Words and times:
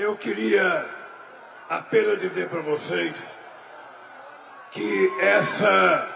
Eu 0.00 0.16
queria 0.16 0.86
apenas 1.68 2.18
dizer 2.18 2.48
para 2.48 2.62
vocês 2.62 3.34
que 4.70 5.12
essa 5.20 6.08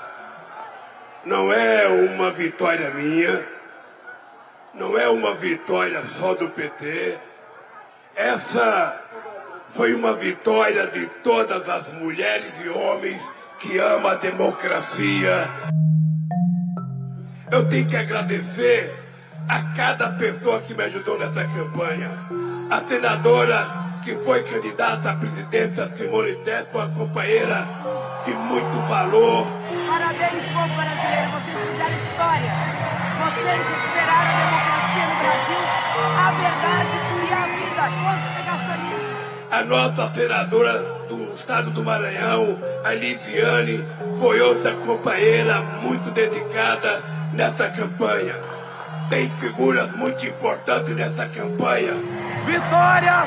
não 1.27 1.53
é 1.53 1.87
uma 1.87 2.31
vitória 2.31 2.89
minha, 2.93 3.47
não 4.73 4.97
é 4.97 5.07
uma 5.11 5.35
vitória 5.35 6.03
só 6.07 6.33
do 6.33 6.49
PT. 6.49 7.19
Essa 8.17 8.99
foi 9.69 9.93
uma 9.93 10.15
vitória 10.15 10.87
de 10.87 11.05
todas 11.23 11.69
as 11.69 11.93
mulheres 11.93 12.65
e 12.65 12.71
homens 12.71 13.21
que 13.59 13.77
amam 13.77 14.13
a 14.13 14.15
democracia. 14.15 15.47
Eu 17.53 17.69
tenho 17.69 17.87
que 17.87 17.97
agradecer 17.97 18.95
a 19.47 19.77
cada 19.77 20.09
pessoa 20.13 20.59
que 20.63 20.73
me 20.73 20.85
ajudou 20.85 21.19
nessa 21.19 21.45
campanha. 21.45 22.44
A 22.71 22.81
senadora 22.81 23.67
que 24.03 24.15
foi 24.17 24.43
candidata 24.43 25.11
a 25.11 25.15
presidenta, 25.15 25.91
Simone 25.95 26.35
Tebet, 26.37 26.75
uma 26.75 26.89
companheira 26.89 27.67
de 28.25 28.33
muito 28.33 28.89
valor. 28.89 29.47
Parabéns, 29.87 30.45
povo 30.45 30.75
brasileiro, 30.75 31.31
vocês 31.33 31.59
fizeram 31.59 31.95
história. 31.95 32.53
Vocês 33.21 33.67
recuperaram 33.69 34.31
a 34.31 34.39
democracia 34.45 35.07
no 35.07 35.17
Brasil, 35.21 35.63
a 36.19 36.33
verdade 36.33 36.97
e 37.21 37.33
a 37.33 37.47
vida 37.47 37.85
contra 38.03 38.27
o 38.29 38.35
negacionismo. 38.35 39.15
A 39.51 39.65
nossa 39.65 40.15
senadora 40.15 40.79
do 41.09 41.33
estado 41.33 41.71
do 41.71 41.85
Maranhão, 41.85 42.59
a 42.85 42.93
Lisiane, 42.93 43.85
foi 44.19 44.41
outra 44.41 44.75
companheira 44.75 45.61
muito 45.83 46.11
dedicada 46.11 47.03
nessa 47.33 47.69
campanha. 47.69 48.35
Tem 49.09 49.29
figuras 49.29 49.93
muito 49.97 50.27
importantes 50.27 50.95
nessa 50.97 51.27
campanha. 51.27 52.24
Vitória 52.47 53.27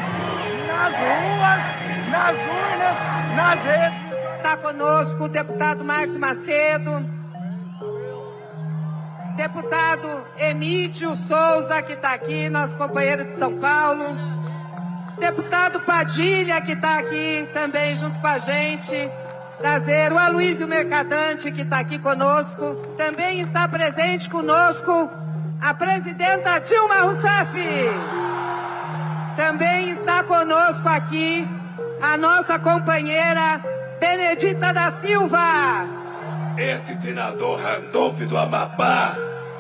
nas 0.68 0.94
ruas, 0.94 1.64
nas 2.12 2.38
urnas, 2.38 2.98
nas 3.36 3.64
redes. 3.64 4.08
Está 4.38 4.58
conosco 4.58 5.24
o 5.24 5.30
deputado 5.30 5.84
Márcio 5.84 6.20
Macedo, 6.20 7.06
deputado 9.36 10.28
Emílio 10.38 11.16
Souza, 11.16 11.82
que 11.82 11.94
está 11.94 12.14
aqui, 12.14 12.50
nosso 12.50 12.78
companheiro 12.78 13.26
de 13.26 13.34
São 13.34 13.58
Paulo, 13.58 14.06
deputado 15.20 15.80
Padilha, 15.82 16.62
que 16.62 16.74
está 16.74 17.00
aqui 17.00 17.50
também 17.54 17.98
junto 17.98 18.20
com 18.20 18.28
a 18.28 18.38
gente. 18.38 19.10
Prazer, 19.58 20.14
o 20.14 20.18
Aloysio 20.20 20.68
Mercadante, 20.68 21.52
que 21.52 21.64
está 21.64 21.80
aqui 21.80 21.98
conosco. 21.98 22.76
Também 22.96 23.40
está 23.40 23.68
presente 23.68 24.30
conosco 24.30 25.10
a 25.60 25.74
presidenta 25.74 26.60
Dilma 26.60 27.02
Rousseff. 27.02 27.58
Também 29.38 29.92
está 29.92 30.24
conosco 30.24 30.90
aqui 30.90 31.48
a 32.02 32.18
nossa 32.18 32.58
companheira 32.58 33.62
Benedita 34.00 34.74
da 34.74 34.90
Silva. 34.90 35.86
Esse 36.58 37.00
senador 37.00 37.60
Randolph 37.60 38.18
do 38.22 38.36
Amapá 38.36 39.16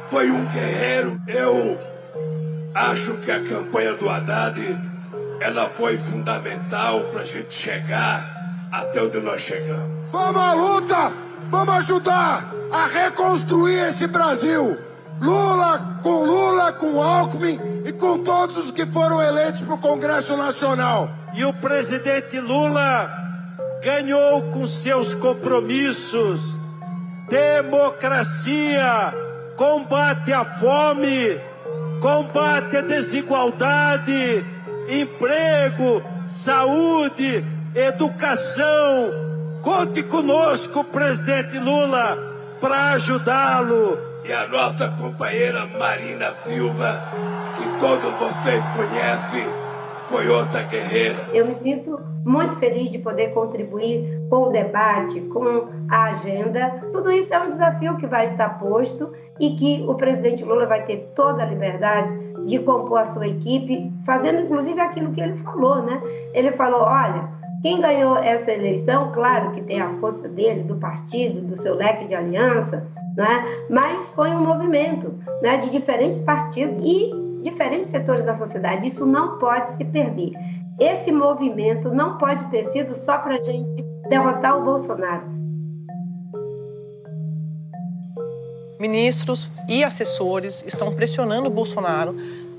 foi 0.09 0.31
um 0.31 0.43
guerreiro. 0.45 1.21
Eu 1.27 1.79
acho 2.73 3.17
que 3.17 3.29
a 3.29 3.39
campanha 3.43 3.93
do 3.93 4.09
Haddad 4.09 4.59
ela 5.39 5.69
foi 5.69 5.95
fundamental 5.95 7.01
para 7.11 7.21
a 7.21 7.25
gente 7.25 7.53
chegar 7.53 8.25
até 8.71 8.99
onde 9.03 9.19
nós 9.19 9.41
chegamos. 9.41 9.95
Vamos 10.11 10.41
à 10.41 10.53
luta! 10.53 11.13
Vamos 11.51 11.75
ajudar 11.75 12.51
a 12.71 12.87
reconstruir 12.87 13.89
esse 13.89 14.07
Brasil! 14.07 14.86
Lula, 15.21 15.99
com 16.03 16.23
Lula, 16.23 16.73
com 16.73 17.01
Alckmin 17.01 17.59
e 17.85 17.91
com 17.91 18.23
todos 18.23 18.57
os 18.57 18.71
que 18.71 18.85
foram 18.85 19.21
eleitos 19.21 19.61
para 19.61 19.75
o 19.75 19.79
Congresso 19.79 20.37
Nacional. 20.37 21.09
E 21.33 21.43
o 21.43 21.53
presidente 21.53 22.39
Lula 22.39 23.09
ganhou 23.83 24.43
com 24.51 24.67
seus 24.67 25.15
compromissos 25.15 26.57
democracia, 27.29 29.13
combate 29.55 30.31
à 30.31 30.45
fome, 30.45 31.39
combate 31.99 32.77
à 32.77 32.81
desigualdade, 32.81 34.45
emprego, 34.89 36.01
saúde, 36.25 37.43
educação. 37.75 39.27
Conte 39.61 40.03
conosco, 40.03 40.83
presidente 40.85 41.59
Lula, 41.59 42.17
para 42.61 42.91
ajudá-lo 42.93 43.97
e 44.27 44.33
a 44.33 44.45
nossa 44.47 44.89
companheira 44.89 45.65
Marina 45.79 46.31
Silva, 46.31 47.01
que 47.55 47.79
todos 47.79 48.13
vocês 48.15 48.61
conhecem, 48.75 49.45
foi 50.09 50.27
outra 50.27 50.63
guerreira. 50.63 51.17
Eu 51.33 51.45
me 51.45 51.53
sinto 51.53 51.97
muito 52.25 52.57
feliz 52.57 52.89
de 52.89 52.99
poder 52.99 53.29
contribuir 53.33 54.05
com 54.29 54.43
o 54.43 54.49
debate, 54.49 55.21
com 55.21 55.69
a 55.89 56.03
agenda. 56.05 56.81
Tudo 56.91 57.09
isso 57.09 57.33
é 57.33 57.39
um 57.39 57.47
desafio 57.47 57.95
que 57.95 58.05
vai 58.05 58.25
estar 58.25 58.59
posto 58.59 59.13
e 59.39 59.51
que 59.51 59.85
o 59.87 59.95
presidente 59.95 60.43
Lula 60.43 60.65
vai 60.65 60.83
ter 60.83 61.11
toda 61.15 61.43
a 61.43 61.45
liberdade 61.45 62.13
de 62.45 62.59
compor 62.59 62.99
a 62.99 63.05
sua 63.05 63.27
equipe, 63.27 63.93
fazendo 64.05 64.41
inclusive 64.41 64.79
aquilo 64.81 65.13
que 65.13 65.21
ele 65.21 65.37
falou, 65.37 65.81
né? 65.83 66.01
Ele 66.33 66.51
falou: 66.51 66.81
olha, 66.81 67.29
quem 67.61 67.79
ganhou 67.79 68.17
essa 68.17 68.51
eleição, 68.51 69.09
claro 69.13 69.51
que 69.51 69.61
tem 69.61 69.81
a 69.81 69.89
força 69.89 70.27
dele, 70.27 70.63
do 70.63 70.75
partido, 70.75 71.41
do 71.41 71.55
seu 71.55 71.75
leque 71.75 72.05
de 72.05 72.15
aliança, 72.15 72.87
né? 73.17 73.43
mas 73.67 74.11
foi 74.11 74.29
um 74.29 74.45
movimento 74.45 75.19
né, 75.41 75.57
de 75.57 75.71
diferentes 75.71 76.19
partidos 76.19 76.83
e 76.83 77.11
diferentes 77.41 77.89
setores 77.89 78.23
da 78.23 78.33
sociedade. 78.33 78.87
Isso 78.87 79.07
não 79.07 79.39
pode 79.39 79.71
se 79.71 79.85
perder. 79.85 80.33
Esse 80.79 81.11
movimento 81.11 81.91
não 81.91 82.19
pode 82.19 82.45
ter 82.51 82.63
sido 82.63 82.93
só 82.93 83.17
para 83.17 83.35
a 83.35 83.39
gente 83.39 83.83
derrotar 84.07 84.59
o 84.59 84.63
Bolsonaro. 84.63 85.35
Ministros 88.79 89.49
e 89.67 89.83
assessores 89.83 90.63
estão 90.67 90.93
pressionando 90.93 91.47
o 91.47 91.51
Bolsonaro 91.51 92.15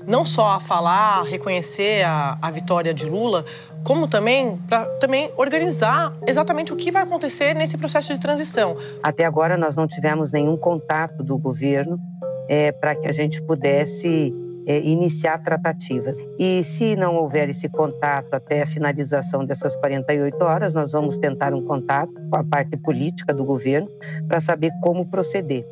não 0.07 0.25
só 0.25 0.49
a 0.49 0.59
falar, 0.59 1.19
a 1.19 1.23
reconhecer 1.23 2.03
a, 2.05 2.37
a 2.41 2.51
vitória 2.51 2.93
de 2.93 3.05
Lula, 3.05 3.45
como 3.83 4.07
também 4.07 4.57
para 4.67 4.85
também 4.99 5.31
organizar 5.37 6.13
exatamente 6.27 6.73
o 6.73 6.75
que 6.75 6.91
vai 6.91 7.03
acontecer 7.03 7.53
nesse 7.53 7.77
processo 7.77 8.13
de 8.13 8.19
transição. 8.19 8.77
Até 9.01 9.25
agora 9.25 9.57
nós 9.57 9.75
não 9.75 9.87
tivemos 9.87 10.31
nenhum 10.31 10.57
contato 10.57 11.23
do 11.23 11.37
governo 11.37 11.99
é, 12.47 12.71
para 12.71 12.95
que 12.95 13.07
a 13.07 13.11
gente 13.11 13.41
pudesse 13.43 14.33
é, 14.69 14.79
iniciar 14.81 15.39
tratativas. 15.39 16.17
E 16.37 16.63
se 16.63 16.95
não 16.95 17.15
houver 17.15 17.49
esse 17.49 17.69
contato 17.69 18.33
até 18.33 18.61
a 18.61 18.67
finalização 18.67 19.45
dessas 19.45 19.75
48 19.75 20.43
horas, 20.43 20.73
nós 20.75 20.91
vamos 20.91 21.17
tentar 21.17 21.53
um 21.53 21.61
contato 21.61 22.13
com 22.29 22.35
a 22.35 22.43
parte 22.43 22.77
política 22.77 23.33
do 23.33 23.45
governo 23.45 23.89
para 24.27 24.39
saber 24.39 24.71
como 24.81 25.05
proceder. 25.05 25.65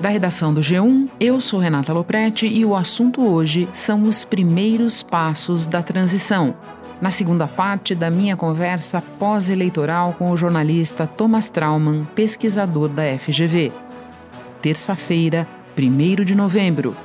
Da 0.00 0.10
redação 0.10 0.54
do 0.54 0.60
G1, 0.60 1.08
eu 1.18 1.40
sou 1.40 1.58
Renata 1.58 1.92
Loprete 1.92 2.46
e 2.46 2.64
o 2.64 2.76
assunto 2.76 3.26
hoje 3.26 3.68
são 3.72 4.04
os 4.04 4.24
primeiros 4.24 5.02
passos 5.02 5.66
da 5.66 5.82
transição. 5.82 6.56
Na 7.00 7.10
segunda 7.10 7.48
parte 7.48 7.96
da 7.96 8.08
minha 8.08 8.36
conversa 8.36 9.02
pós-eleitoral 9.18 10.12
com 10.12 10.30
o 10.30 10.36
jornalista 10.36 11.04
Thomas 11.04 11.50
Trauman, 11.50 12.04
pesquisador 12.14 12.88
da 12.88 13.18
FGV. 13.18 13.72
Terça-feira, 14.62 15.48
1 15.76 16.24
de 16.24 16.34
novembro. 16.36 16.96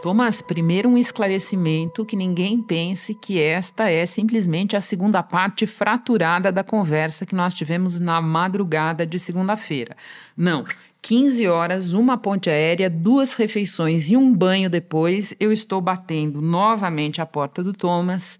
Thomas, 0.00 0.40
primeiro 0.40 0.88
um 0.88 0.96
esclarecimento 0.96 2.04
que 2.04 2.14
ninguém 2.14 2.62
pense 2.62 3.14
que 3.14 3.40
esta 3.40 3.90
é 3.90 4.06
simplesmente 4.06 4.76
a 4.76 4.80
segunda 4.80 5.24
parte 5.24 5.66
fraturada 5.66 6.52
da 6.52 6.62
conversa 6.62 7.26
que 7.26 7.34
nós 7.34 7.52
tivemos 7.52 7.98
na 7.98 8.20
madrugada 8.20 9.04
de 9.04 9.18
segunda-feira. 9.18 9.96
Não, 10.36 10.64
15 11.00 11.46
horas, 11.46 11.92
uma 11.92 12.18
ponte 12.18 12.50
aérea, 12.50 12.90
duas 12.90 13.34
refeições 13.34 14.10
e 14.10 14.16
um 14.16 14.34
banho 14.34 14.68
depois, 14.68 15.34
eu 15.38 15.52
estou 15.52 15.80
batendo 15.80 16.42
novamente 16.42 17.20
a 17.20 17.26
porta 17.26 17.62
do 17.62 17.72
Thomas 17.72 18.38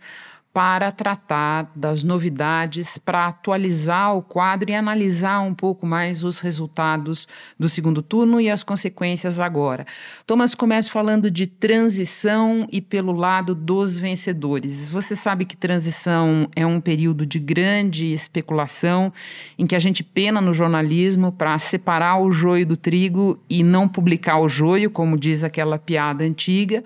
para 0.58 0.90
tratar 0.90 1.70
das 1.72 2.02
novidades, 2.02 2.98
para 2.98 3.28
atualizar 3.28 4.16
o 4.16 4.20
quadro 4.20 4.72
e 4.72 4.74
analisar 4.74 5.38
um 5.38 5.54
pouco 5.54 5.86
mais 5.86 6.24
os 6.24 6.40
resultados 6.40 7.28
do 7.56 7.68
segundo 7.68 8.02
turno 8.02 8.40
e 8.40 8.50
as 8.50 8.64
consequências 8.64 9.38
agora. 9.38 9.86
Thomas 10.26 10.56
começa 10.56 10.90
falando 10.90 11.30
de 11.30 11.46
transição 11.46 12.66
e 12.72 12.80
pelo 12.80 13.12
lado 13.12 13.54
dos 13.54 13.96
vencedores. 13.96 14.90
Você 14.90 15.14
sabe 15.14 15.44
que 15.44 15.56
transição 15.56 16.48
é 16.56 16.66
um 16.66 16.80
período 16.80 17.24
de 17.24 17.38
grande 17.38 18.10
especulação 18.10 19.12
em 19.56 19.64
que 19.64 19.76
a 19.76 19.78
gente 19.78 20.02
pena 20.02 20.40
no 20.40 20.52
jornalismo 20.52 21.30
para 21.30 21.56
separar 21.60 22.20
o 22.20 22.32
joio 22.32 22.66
do 22.66 22.76
trigo 22.76 23.40
e 23.48 23.62
não 23.62 23.88
publicar 23.88 24.40
o 24.40 24.48
joio, 24.48 24.90
como 24.90 25.16
diz 25.16 25.44
aquela 25.44 25.78
piada 25.78 26.24
antiga. 26.24 26.82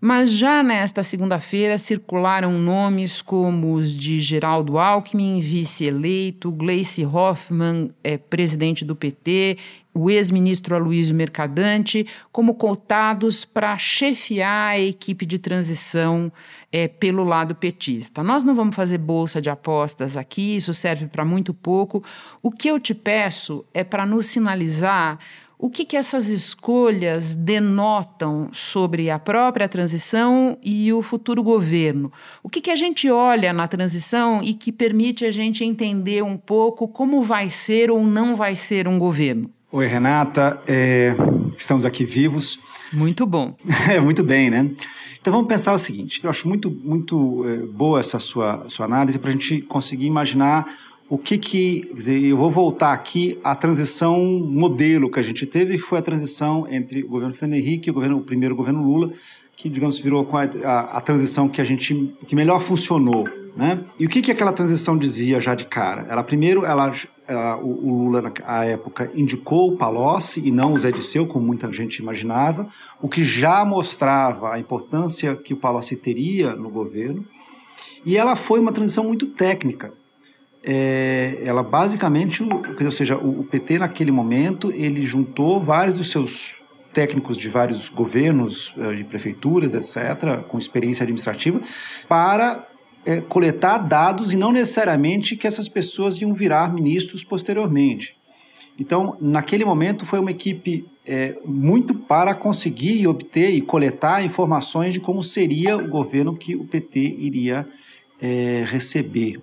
Mas 0.00 0.30
já 0.30 0.62
nesta 0.62 1.02
segunda-feira 1.02 1.76
circularam 1.76 2.52
nomes 2.56 3.20
como 3.20 3.74
os 3.74 3.92
de 3.92 4.20
Geraldo 4.20 4.78
Alckmin, 4.78 5.40
vice-eleito, 5.40 6.52
Gleice 6.52 7.04
Hoffmann, 7.04 7.90
é, 8.04 8.16
presidente 8.16 8.84
do 8.84 8.94
PT, 8.94 9.58
o 9.92 10.08
ex-ministro 10.08 10.76
Aloysio 10.76 11.16
Mercadante 11.16 12.06
como 12.30 12.54
cotados 12.54 13.44
para 13.44 13.76
chefiar 13.76 14.74
a 14.74 14.78
equipe 14.78 15.26
de 15.26 15.36
transição 15.36 16.30
é, 16.70 16.86
pelo 16.86 17.24
lado 17.24 17.56
petista. 17.56 18.22
Nós 18.22 18.44
não 18.44 18.54
vamos 18.54 18.76
fazer 18.76 18.98
bolsa 18.98 19.40
de 19.40 19.50
apostas 19.50 20.16
aqui, 20.16 20.54
isso 20.54 20.72
serve 20.72 21.08
para 21.08 21.24
muito 21.24 21.52
pouco. 21.52 22.04
O 22.40 22.52
que 22.52 22.68
eu 22.68 22.78
te 22.78 22.94
peço 22.94 23.64
é 23.74 23.82
para 23.82 24.06
nos 24.06 24.26
sinalizar 24.26 25.18
o 25.58 25.68
que, 25.68 25.84
que 25.84 25.96
essas 25.96 26.28
escolhas 26.28 27.34
denotam 27.34 28.48
sobre 28.52 29.10
a 29.10 29.18
própria 29.18 29.68
transição 29.68 30.56
e 30.62 30.92
o 30.92 31.02
futuro 31.02 31.42
governo? 31.42 32.12
O 32.44 32.48
que, 32.48 32.60
que 32.60 32.70
a 32.70 32.76
gente 32.76 33.10
olha 33.10 33.52
na 33.52 33.66
transição 33.66 34.40
e 34.40 34.54
que 34.54 34.70
permite 34.70 35.24
a 35.24 35.32
gente 35.32 35.64
entender 35.64 36.22
um 36.22 36.36
pouco 36.36 36.86
como 36.86 37.24
vai 37.24 37.50
ser 37.50 37.90
ou 37.90 38.04
não 38.04 38.36
vai 38.36 38.54
ser 38.54 38.86
um 38.86 39.00
governo? 39.00 39.50
Oi, 39.72 39.86
Renata. 39.86 40.62
É, 40.66 41.14
estamos 41.56 41.84
aqui 41.84 42.04
vivos. 42.04 42.60
Muito 42.92 43.26
bom. 43.26 43.56
É, 43.90 43.98
muito 44.00 44.22
bem, 44.22 44.50
né? 44.50 44.70
Então 45.20 45.32
vamos 45.32 45.48
pensar 45.48 45.74
o 45.74 45.78
seguinte: 45.78 46.20
eu 46.22 46.30
acho 46.30 46.46
muito, 46.46 46.70
muito 46.70 47.44
é, 47.46 47.56
boa 47.66 47.98
essa 47.98 48.18
sua, 48.18 48.64
sua 48.68 48.86
análise 48.86 49.18
para 49.18 49.30
a 49.30 49.32
gente 49.32 49.60
conseguir 49.62 50.06
imaginar 50.06 50.66
o 51.08 51.16
que 51.16 51.38
que, 51.38 51.86
quer 51.86 51.94
dizer, 51.94 52.22
eu 52.22 52.36
vou 52.36 52.50
voltar 52.50 52.92
aqui 52.92 53.38
à 53.42 53.54
transição 53.54 54.22
modelo 54.24 55.10
que 55.10 55.18
a 55.18 55.22
gente 55.22 55.46
teve, 55.46 55.78
que 55.78 55.82
foi 55.82 55.98
a 55.98 56.02
transição 56.02 56.66
entre 56.70 57.02
o 57.02 57.08
governo 57.08 57.34
Fernando 57.34 57.58
Henrique 57.58 57.88
e 57.88 57.90
o, 57.90 57.94
governo, 57.94 58.18
o 58.18 58.22
primeiro 58.22 58.54
governo 58.54 58.82
Lula, 58.82 59.10
que, 59.56 59.70
digamos, 59.70 59.98
virou 59.98 60.28
a, 60.30 60.68
a, 60.68 60.80
a, 60.98 61.00
transição 61.00 61.48
que 61.48 61.60
a 61.60 61.64
gente, 61.64 62.14
que 62.26 62.36
melhor 62.36 62.60
funcionou, 62.60 63.26
né? 63.56 63.82
E 63.98 64.06
o 64.06 64.08
que 64.08 64.22
que 64.22 64.30
aquela 64.30 64.52
transição 64.52 64.96
dizia 64.96 65.40
já 65.40 65.54
de 65.54 65.64
cara? 65.64 66.06
Ela, 66.08 66.22
primeiro, 66.22 66.64
ela, 66.64 66.92
o, 67.60 68.04
Lula, 68.04 68.22
na 68.22 68.64
época, 68.64 69.10
indicou 69.14 69.72
o 69.72 69.76
Palocci 69.76 70.46
e 70.46 70.52
não 70.52 70.74
o 70.74 70.78
Zé 70.78 70.92
Disseu, 70.92 71.26
como 71.26 71.44
muita 71.44 71.72
gente 71.72 71.98
imaginava, 71.98 72.68
o 73.00 73.08
que 73.08 73.24
já 73.24 73.64
mostrava 73.64 74.52
a 74.52 74.60
importância 74.60 75.34
que 75.34 75.54
o 75.54 75.56
Palocci 75.56 75.96
teria 75.96 76.54
no 76.54 76.70
governo, 76.70 77.24
e 78.04 78.16
ela 78.16 78.36
foi 78.36 78.60
uma 78.60 78.72
transição 78.72 79.04
muito 79.04 79.26
técnica, 79.26 79.92
é, 80.62 81.38
ela 81.44 81.62
basicamente, 81.62 82.42
ou 82.42 82.90
seja, 82.90 83.16
o, 83.16 83.44
PT 83.44 83.78
naquele 83.78 84.10
momento 84.10 84.72
ele 84.72 85.06
juntou 85.06 85.60
vários 85.60 85.96
dos 85.96 86.10
seus 86.10 86.56
técnicos 86.92 87.36
de 87.36 87.48
vários 87.48 87.88
governos, 87.88 88.74
eh, 88.76 88.94
de 88.94 89.04
prefeituras, 89.04 89.74
etc., 89.74 90.42
com 90.48 90.58
experiência 90.58 91.04
administrativa, 91.04 91.60
para 92.08 92.66
é, 93.06 93.20
coletar 93.20 93.78
dados 93.78 94.32
e 94.32 94.36
não 94.36 94.50
necessariamente 94.50 95.36
que 95.36 95.46
essas 95.46 95.68
pessoas 95.68 96.20
iam 96.20 96.34
virar 96.34 96.72
ministros 96.72 97.22
posteriormente. 97.22 98.16
Então, 98.78 99.16
naquele 99.20 99.64
momento, 99.64 100.04
foi 100.04 100.18
uma 100.18 100.30
equipe 100.30 100.86
é, 101.06 101.36
muito 101.44 101.94
para 101.94 102.34
conseguir 102.34 103.06
obter 103.06 103.50
e 103.50 103.60
coletar 103.60 104.24
informações 104.24 104.92
de 104.92 105.00
como 105.00 105.22
seria 105.22 105.76
o 105.76 105.88
governo 105.88 106.36
que 106.36 106.54
o 106.54 106.64
PT 106.64 107.00
iria 107.18 107.66
é, 108.20 108.64
receber. 108.66 109.40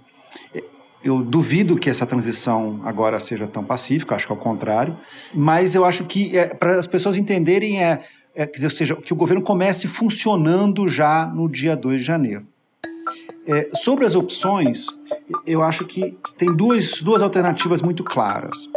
Eu 1.06 1.22
duvido 1.22 1.78
que 1.78 1.88
essa 1.88 2.04
transição 2.04 2.82
agora 2.84 3.20
seja 3.20 3.46
tão 3.46 3.64
pacífica, 3.64 4.16
acho 4.16 4.26
que 4.26 4.34
é 4.34 4.36
o 4.36 4.40
contrário, 4.40 4.98
mas 5.36 5.76
eu 5.76 5.86
acho 5.86 6.04
que 6.06 6.36
é, 6.36 6.48
para 6.48 6.80
as 6.80 6.88
pessoas 6.88 7.16
entenderem 7.16 7.84
é, 7.84 8.00
é, 8.34 8.48
quer 8.48 8.54
dizer, 8.54 8.66
ou 8.66 8.72
seja, 8.72 8.96
que 8.96 9.14
o 9.14 9.16
governo 9.16 9.44
comece 9.44 9.88
funcionando 9.88 10.88
já 10.88 11.28
no 11.28 11.48
dia 11.48 11.76
2 11.76 12.00
de 12.00 12.04
janeiro. 12.04 12.48
É, 13.48 13.70
sobre 13.76 14.04
as 14.04 14.16
opções, 14.16 14.88
eu 15.46 15.62
acho 15.62 15.86
que 15.86 16.18
tem 16.36 16.52
duas, 16.52 17.04
duas 17.04 17.22
alternativas 17.22 17.84
muito 17.84 18.04
claras. 18.04 18.68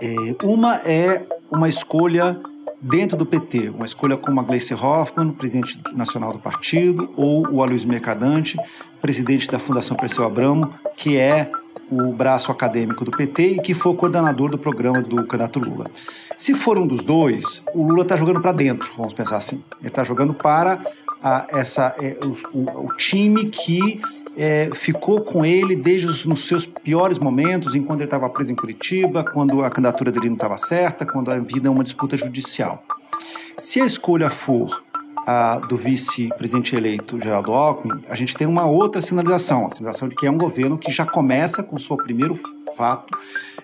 É, 0.00 0.46
uma 0.46 0.76
é 0.86 1.26
uma 1.50 1.68
escolha 1.68 2.40
dentro 2.84 3.16
do 3.16 3.24
PT, 3.24 3.70
uma 3.70 3.86
escolha 3.86 4.14
como 4.14 4.40
a 4.40 4.42
Gleice 4.42 4.74
Hoffmann, 4.74 5.32
presidente 5.32 5.80
nacional 5.94 6.32
do 6.32 6.38
partido, 6.38 7.10
ou 7.16 7.48
o 7.48 7.62
Aloysio 7.62 7.88
Mercadante, 7.88 8.58
presidente 9.00 9.50
da 9.50 9.58
Fundação 9.58 9.96
Perseu 9.96 10.24
Abramo, 10.24 10.74
que 10.94 11.16
é 11.16 11.50
o 11.90 12.12
braço 12.12 12.52
acadêmico 12.52 13.04
do 13.04 13.10
PT 13.10 13.42
e 13.42 13.58
que 13.58 13.72
foi 13.72 13.92
o 13.92 13.94
coordenador 13.94 14.50
do 14.50 14.58
programa 14.58 15.00
do 15.00 15.16
candidato 15.26 15.58
Lula. 15.58 15.90
Se 16.36 16.54
for 16.54 16.78
um 16.78 16.86
dos 16.86 17.04
dois, 17.04 17.64
o 17.74 17.82
Lula 17.82 18.02
está 18.02 18.16
jogando 18.16 18.40
para 18.40 18.52
dentro, 18.52 18.90
vamos 18.96 19.14
pensar 19.14 19.38
assim. 19.38 19.62
Ele 19.80 19.88
está 19.88 20.04
jogando 20.04 20.34
para 20.34 20.78
a, 21.22 21.46
essa, 21.50 21.94
é, 21.98 22.18
o, 22.52 22.84
o, 22.84 22.96
time 22.96 23.46
que 23.46 24.00
é, 24.36 24.70
ficou 24.74 25.20
com 25.20 25.44
ele 25.44 25.76
desde 25.76 26.06
os 26.06 26.24
nos 26.24 26.46
seus 26.46 26.66
piores 26.66 27.18
momentos, 27.18 27.74
enquanto 27.74 28.00
ele 28.00 28.06
estava 28.06 28.28
preso 28.28 28.52
em 28.52 28.54
Curitiba, 28.54 29.24
quando 29.24 29.62
a 29.62 29.70
candidatura 29.70 30.10
dele 30.10 30.26
não 30.26 30.34
estava 30.34 30.58
certa, 30.58 31.06
quando 31.06 31.30
a 31.30 31.38
vida 31.38 31.68
é 31.68 31.70
uma 31.70 31.84
disputa 31.84 32.16
judicial. 32.16 32.82
Se 33.58 33.80
a 33.80 33.84
escolha 33.84 34.28
for 34.30 34.82
a, 35.26 35.58
do 35.58 35.76
vice-presidente 35.76 36.74
eleito 36.74 37.20
Geraldo 37.20 37.52
Alckmin, 37.52 38.02
a 38.08 38.14
gente 38.14 38.36
tem 38.36 38.46
uma 38.46 38.66
outra 38.66 39.00
sinalização, 39.00 39.66
a 39.66 39.70
sinalização 39.70 40.08
de 40.08 40.16
que 40.16 40.26
é 40.26 40.30
um 40.30 40.38
governo 40.38 40.76
que 40.76 40.92
já 40.92 41.06
começa 41.06 41.62
com 41.62 41.76
o 41.76 41.78
seu 41.78 41.96
primeiro 41.96 42.38
fato 42.76 43.16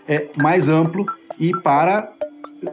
é, 0.08 0.28
mais 0.36 0.68
amplo 0.68 1.06
e 1.38 1.52
para 1.52 2.12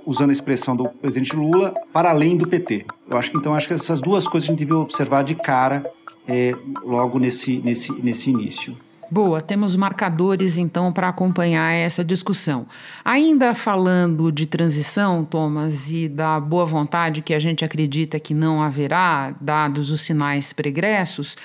usando 0.06 0.30
a 0.30 0.34
expressão 0.34 0.76
do 0.76 0.90
presidente 0.90 1.36
Lula, 1.36 1.74
para 1.94 2.10
além 2.10 2.36
do 2.38 2.48
PT. 2.48 2.86
Eu 3.10 3.18
acho 3.18 3.32
que 3.32 3.38
então 3.38 3.56
acho 3.56 3.68
que 3.68 3.74
essas 3.74 4.02
duas 4.02 4.28
coisas 4.28 4.50
a 4.50 4.52
gente 4.52 4.60
devia 4.60 4.78
observar 4.78 5.24
de 5.24 5.34
cara 5.34 5.90
é, 6.28 6.56
logo 6.84 7.20
nesse, 7.20 7.58
nesse, 7.60 7.92
nesse 8.02 8.30
início. 8.30 8.78
Boa, 9.10 9.42
temos 9.42 9.74
marcadores 9.74 10.58
então 10.58 10.92
para 10.92 11.08
acompanhar 11.08 11.72
essa 11.72 12.04
discussão. 12.04 12.68
Ainda 13.06 13.54
falando 13.54 14.30
de 14.34 14.46
transição, 14.46 15.24
Thomas, 15.24 15.94
e 15.94 16.10
da 16.10 16.38
boa 16.42 16.66
vontade 16.66 17.22
que 17.22 17.34
a 17.34 17.40
gente 17.40 17.64
acredita 17.64 18.20
que 18.20 18.34
não 18.34 18.62
haverá, 18.62 19.34
dados 19.40 19.92
os 19.92 20.02
sinais 20.02 20.52
pregressos, 20.52 21.38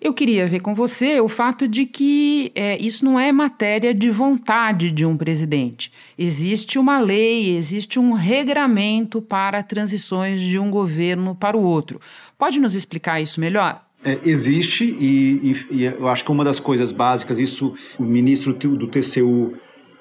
eu 0.00 0.14
queria 0.14 0.48
ver 0.48 0.60
com 0.60 0.74
você 0.74 1.20
o 1.20 1.28
fato 1.28 1.68
de 1.68 1.84
que 1.84 2.52
é, 2.54 2.78
isso 2.78 3.04
não 3.04 3.20
é 3.20 3.30
matéria 3.30 3.92
de 3.92 4.08
vontade 4.08 4.90
de 4.90 5.04
um 5.04 5.14
presidente. 5.14 5.92
Existe 6.16 6.78
uma 6.78 6.98
lei, 6.98 7.54
existe 7.54 7.98
um 7.98 8.12
regramento 8.12 9.20
para 9.20 9.62
transições 9.62 10.40
de 10.40 10.58
um 10.58 10.70
governo 10.70 11.34
para 11.34 11.54
o 11.54 11.62
outro. 11.62 12.00
Pode 12.38 12.58
nos 12.58 12.74
explicar 12.74 13.20
isso 13.20 13.38
melhor? 13.38 13.89
É, 14.02 14.18
existe, 14.24 14.84
e, 14.84 15.54
e, 15.70 15.76
e, 15.76 15.84
eu 15.84 16.08
acho 16.08 16.24
que 16.24 16.32
uma 16.32 16.42
das 16.42 16.58
coisas 16.58 16.90
básicas, 16.90 17.38
isso 17.38 17.74
o 17.98 18.02
ministro 18.02 18.54
do 18.54 18.86
TCU, 18.86 19.52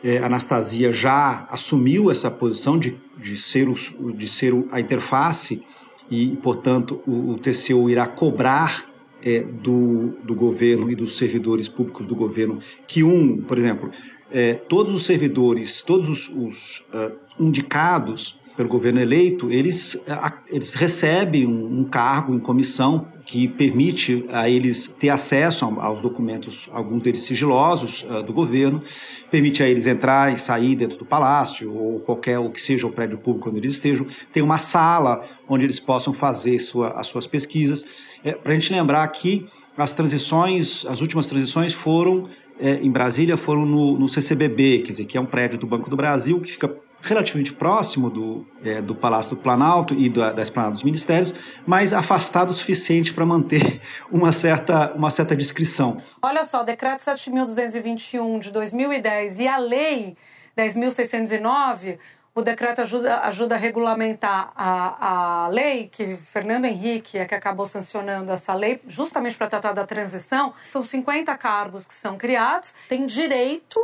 é, 0.02 0.20
Anastasia, 0.20 0.94
já 0.94 1.46
assumiu 1.50 2.10
essa 2.10 2.32
posição 2.32 2.80
de, 2.80 2.96
de, 3.18 3.36
ser, 3.36 3.68
o, 3.68 3.76
de 4.14 4.26
ser 4.26 4.54
a 4.72 4.80
interface, 4.80 5.64
e, 6.10 6.38
portanto, 6.42 7.02
o, 7.06 7.32
o 7.34 7.38
TCU 7.38 7.90
irá 7.90 8.08
cobrar 8.08 8.86
é, 9.22 9.42
do, 9.42 10.14
do 10.24 10.34
governo 10.34 10.90
e 10.90 10.96
dos 10.96 11.18
servidores 11.18 11.68
públicos 11.68 12.08
do 12.08 12.16
governo 12.16 12.60
que, 12.88 13.04
um, 13.04 13.38
por 13.42 13.58
exemplo, 13.58 13.92
é, 14.32 14.54
todos 14.54 14.94
os 14.94 15.06
servidores, 15.06 15.82
todos 15.82 16.08
os, 16.08 16.30
os 16.30 16.86
uh, 16.94 17.12
indicados 17.40 18.39
pelo 18.60 18.68
governo 18.68 19.00
eleito, 19.00 19.50
eles, 19.50 20.06
eles 20.50 20.74
recebem 20.74 21.48
um, 21.48 21.86
cargo 21.86 22.36
em 22.36 22.40
comissão 22.40 23.08
que 23.26 23.48
permite 23.48 24.26
a 24.34 24.50
eles 24.50 24.86
ter 24.86 25.08
acesso 25.08 25.64
aos 25.80 26.02
documentos, 26.02 26.68
alguns 26.74 27.02
deles 27.02 27.22
sigilosos 27.22 28.04
uh, 28.04 28.22
do 28.22 28.34
governo, 28.34 28.84
permite 29.32 29.64
a 29.64 29.70
eles 29.70 29.88
entrar 29.88 30.34
e 30.34 30.38
sair 30.38 30.76
dentro 30.76 30.98
do 30.98 31.06
palácio 31.06 31.74
ou 31.74 32.02
qualquer 32.02 32.38
o 32.38 32.50
que 32.50 32.62
seja 32.62 32.86
o 32.86 32.92
prédio 32.92 33.18
público 33.18 33.48
onde 33.48 33.60
eles 33.60 33.72
estejam, 33.72 34.06
tem 34.30 34.44
uma 34.44 34.58
sala 34.58 35.24
onde 35.48 35.66
eles 35.66 35.80
possam 35.80 36.12
fazer 36.12 36.60
sua, 36.60 36.90
as 37.00 37.08
suas 37.08 37.26
pesquisas. 37.26 37.86
É, 38.26 38.34
Para 38.34 38.52
a 38.52 38.56
gente 38.56 38.74
lembrar 38.74 39.08
que 39.08 39.46
as 39.78 39.94
transições, 39.94 40.86
as 40.86 41.00
últimas 41.00 41.28
transições 41.28 41.74
foram 41.74 42.28
é, 42.60 42.74
em 42.84 42.92
Brasília 42.92 43.38
foram 43.38 43.66
no, 43.66 43.98
no 43.98 44.10
CCBB, 44.10 44.80
quer 44.80 44.92
dizer, 44.92 45.06
que 45.06 45.18
é 45.18 45.22
um 45.22 45.26
prédio 45.26 45.58
do 45.58 45.66
Banco 45.66 45.90
do 45.90 45.96
Brasil 45.96 46.42
que 46.42 46.52
fica 46.52 46.70
relativamente 47.02 47.54
próximo 47.54 48.10
do, 48.10 48.46
é, 48.64 48.82
do 48.82 48.94
Palácio 48.94 49.36
do 49.36 49.42
Planalto 49.42 49.94
e 49.94 50.10
da, 50.10 50.32
da 50.32 50.42
Esplanada 50.42 50.74
dos 50.74 50.84
Ministérios, 50.84 51.34
mas 51.66 51.94
afastado 51.94 52.50
o 52.50 52.54
suficiente 52.54 53.14
para 53.14 53.26
manter 53.26 53.82
uma 54.12 54.32
certa, 54.32 54.94
uma 54.94 55.10
certa 55.10 55.36
discrição. 55.36 56.02
Olha 56.22 56.44
só, 56.44 56.62
o 56.62 56.64
decreto 56.64 57.00
7.221 57.00 58.40
de 58.40 58.52
2010 58.52 59.40
e 59.40 59.48
a 59.48 59.58
lei 59.58 60.18
10.609, 60.58 61.98
o 62.36 62.42
decreto 62.42 62.82
ajuda, 62.82 63.22
ajuda 63.22 63.56
a 63.56 63.58
regulamentar 63.58 64.52
a, 64.56 65.46
a 65.46 65.48
lei, 65.48 65.88
que 65.88 66.16
Fernando 66.18 66.66
Henrique 66.66 67.18
é 67.18 67.26
que 67.26 67.34
acabou 67.34 67.66
sancionando 67.66 68.32
essa 68.32 68.54
lei, 68.54 68.82
justamente 68.88 69.38
para 69.38 69.48
tratar 69.48 69.74
da 69.74 69.86
transição. 69.86 70.54
São 70.66 70.84
50 70.84 71.36
cargos 71.38 71.86
que 71.86 71.94
são 71.94 72.18
criados, 72.18 72.74
tem 72.88 73.06
direito 73.06 73.80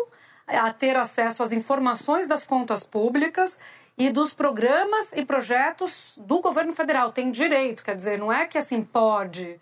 a 0.48 0.72
ter 0.72 0.96
acesso 0.96 1.44
às 1.44 1.52
informações 1.52 2.28
das 2.28 2.46
contas 2.46 2.86
públicas 2.86 3.60
e 3.98 4.10
dos 4.10 4.34
programas 4.34 5.12
e 5.14 5.25
projetos 5.25 6.18
do 6.18 6.40
governo 6.42 6.74
federal. 6.74 7.12
Tem 7.12 7.32
direito, 7.32 7.84
quer 7.84 7.96
dizer, 7.96 8.20
não 8.20 8.32
é 8.32 8.46
que 8.46 8.58
assim 8.58 8.84
pode 8.84 9.60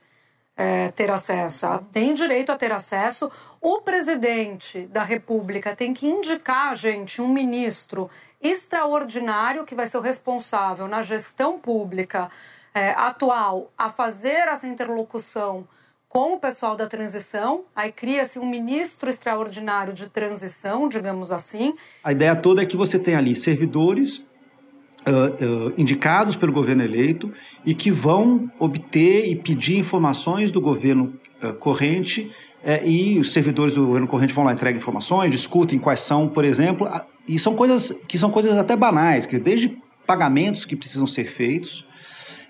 é, 0.57 0.89
ter 0.91 1.09
acesso, 1.09 1.67
tem 1.91 2.13
direito 2.13 2.51
a 2.51 2.57
ter 2.57 2.71
acesso. 2.71 3.31
O 3.61 3.81
presidente 3.81 4.85
da 4.87 5.03
República 5.03 5.75
tem 5.75 5.93
que 5.93 6.07
indicar, 6.07 6.75
gente, 6.75 7.21
um 7.21 7.27
ministro 7.27 8.09
extraordinário 8.41 9.63
que 9.63 9.75
vai 9.75 9.87
ser 9.87 9.97
o 9.97 10.01
responsável 10.01 10.87
na 10.87 11.01
gestão 11.01 11.57
pública 11.57 12.29
é, 12.73 12.91
atual 12.91 13.71
a 13.77 13.89
fazer 13.89 14.47
essa 14.47 14.67
interlocução 14.67 15.67
com 16.13 16.35
o 16.35 16.39
pessoal 16.39 16.75
da 16.75 16.85
transição, 16.85 17.61
aí 17.75 17.91
cria-se 17.91 18.37
um 18.37 18.47
ministro 18.47 19.09
extraordinário 19.09 19.93
de 19.93 20.07
transição, 20.07 20.87
digamos 20.87 21.31
assim. 21.31 21.73
A 22.03 22.11
ideia 22.11 22.35
toda 22.35 22.61
é 22.61 22.67
que 22.67 22.77
você 22.77 22.99
tem 22.99 23.15
ali 23.15 23.35
servidores 23.35 24.31
Uh, 25.05 25.67
uh, 25.67 25.73
indicados 25.77 26.33
pelo 26.33 26.53
governo 26.53 26.81
eleito 26.81 27.29
e 27.65 27.73
que 27.73 27.91
vão 27.91 28.49
obter 28.57 29.27
e 29.27 29.35
pedir 29.35 29.77
informações 29.77 30.49
do 30.49 30.61
governo 30.61 31.19
uh, 31.43 31.51
corrente 31.55 32.31
e 32.85 33.19
os 33.19 33.33
servidores 33.33 33.75
do 33.75 33.85
governo 33.85 34.07
corrente 34.07 34.33
vão 34.33 34.45
lá 34.45 34.53
entregar 34.53 34.77
informações, 34.77 35.29
discutem 35.29 35.77
quais 35.77 35.99
são, 35.99 36.29
por 36.29 36.45
exemplo, 36.45 36.89
e 37.27 37.37
são 37.37 37.53
coisas 37.53 37.91
que 38.07 38.17
são 38.17 38.31
coisas 38.31 38.57
até 38.57 38.77
banais, 38.77 39.25
que 39.25 39.37
desde 39.37 39.77
pagamentos 40.07 40.63
que 40.63 40.73
precisam 40.73 41.05
ser 41.05 41.25
feitos 41.25 41.85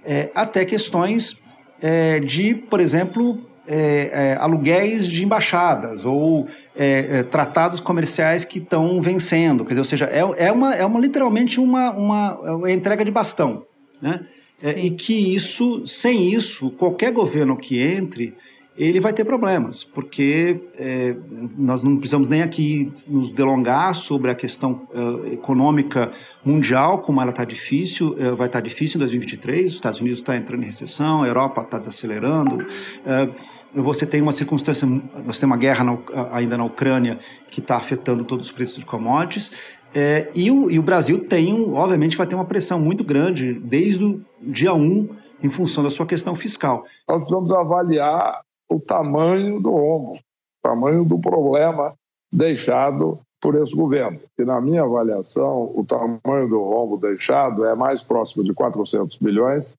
é, 0.06 0.30
até 0.36 0.64
questões 0.64 1.42
é, 1.82 2.20
de, 2.20 2.54
por 2.54 2.80
exemplo, 2.80 3.44
é, 3.68 4.10
é, 4.14 4.38
aluguéis 4.40 5.08
de 5.08 5.24
embaixadas 5.24 6.06
ou 6.06 6.48
é, 6.76 7.20
é 7.20 7.24
tratados 7.24 7.80
comerciais 7.80 8.44
que 8.44 8.60
estão 8.60 9.02
vencendo. 9.02 9.64
Quer 9.64 9.70
dizer, 9.70 9.82
ou 9.82 9.86
seja, 9.86 10.06
é, 10.06 10.48
é, 10.48 10.52
uma, 10.52 10.74
é 10.74 10.86
uma, 10.86 11.00
literalmente 11.00 11.60
uma, 11.60 11.92
uma, 11.92 12.34
uma 12.56 12.72
entrega 12.72 13.06
de 13.06 13.12
bastão. 13.12 13.64
Né? 14.02 14.22
É, 14.62 14.72
e 14.80 14.92
que 14.92 15.36
isso, 15.36 15.86
sem 15.88 16.34
isso, 16.34 16.70
qualquer 16.72 17.12
governo 17.12 17.58
que 17.58 17.82
entre 17.82 18.34
ele 18.76 19.00
vai 19.00 19.14
ter 19.14 19.24
problemas, 19.24 19.84
porque 19.84 20.60
é, 20.78 21.16
nós 21.58 21.84
não 21.84 21.98
precisamos 21.98 22.28
nem 22.28 22.42
aqui 22.42 22.92
nos 23.08 23.32
delongar 23.32 23.94
sobre 23.94 24.32
a 24.32 24.36
questão 24.36 24.88
uh, 24.94 25.32
econômica 25.32 26.12
mundial, 26.44 27.00
como 27.00 27.22
ela 27.22 27.30
está 27.30 27.46
difícil, 27.46 28.14
uh, 28.14 28.36
vai 28.36 28.48
estar 28.48 28.60
tá 28.60 28.62
difícil 28.62 28.98
em 28.98 29.00
2023, 29.00 29.68
os 29.68 29.76
Estados 29.76 30.02
Unidos 30.02 30.20
está 30.20 30.36
entrando 30.36 30.64
em 30.64 30.66
recessão, 30.66 31.22
a 31.22 31.28
Europa 31.28 31.62
está 31.62 31.78
desacelerando, 31.78 32.56
uh, 32.56 33.34
você 33.76 34.06
tem 34.06 34.22
uma 34.22 34.32
circunstância, 34.32 34.88
você 35.24 35.40
tem 35.40 35.48
uma 35.48 35.58
guerra 35.58 35.84
na, 35.84 35.98
ainda 36.32 36.58
na 36.58 36.66
Ucrânia 36.66 37.20
que 37.52 37.60
está 37.60 37.76
afetando 37.76 38.24
todos 38.24 38.48
os 38.48 38.52
preços 38.52 38.80
de 38.80 38.86
commodities, 38.86 39.52
é, 39.96 40.32
e, 40.34 40.50
o, 40.50 40.72
e, 40.72 40.80
o, 40.80 40.82
Brasil 40.82 41.28
tem, 41.28 41.54
um, 41.54 41.76
obviamente, 41.76 42.18
vai 42.18 42.26
ter 42.26 42.34
uma 42.34 42.46
pressão 42.46 42.80
muito 42.80 43.04
grande 43.04 43.54
desde 43.54 44.04
o 44.04 44.26
dia 44.42 44.74
1 44.74 45.10
em 45.44 45.50
função 45.50 45.84
da 45.84 45.90
sua 45.92 46.06
questão 46.06 46.34
fiscal. 46.34 46.84
Nós 47.08 47.18
precisamos 47.18 47.52
avaliar 47.52 48.42
o 48.70 48.80
tamanho 48.80 49.60
do 49.60 49.72
rombo, 49.72 50.14
o 50.14 50.20
tamanho 50.62 51.06
do 51.06 51.20
problema 51.20 51.94
deixado 52.32 53.20
por 53.42 53.56
esse 53.56 53.76
governo. 53.76 54.20
E, 54.40 54.46
na 54.46 54.62
minha 54.62 54.84
avaliação, 54.84 55.74
o 55.76 55.86
tamanho 55.86 56.48
do 56.48 56.60
rombo 56.64 56.98
deixado 56.98 57.66
é 57.66 57.76
mais 57.76 58.02
próximo 58.02 58.44
de 58.44 58.54
400 58.54 59.18
bilhões, 59.18 59.76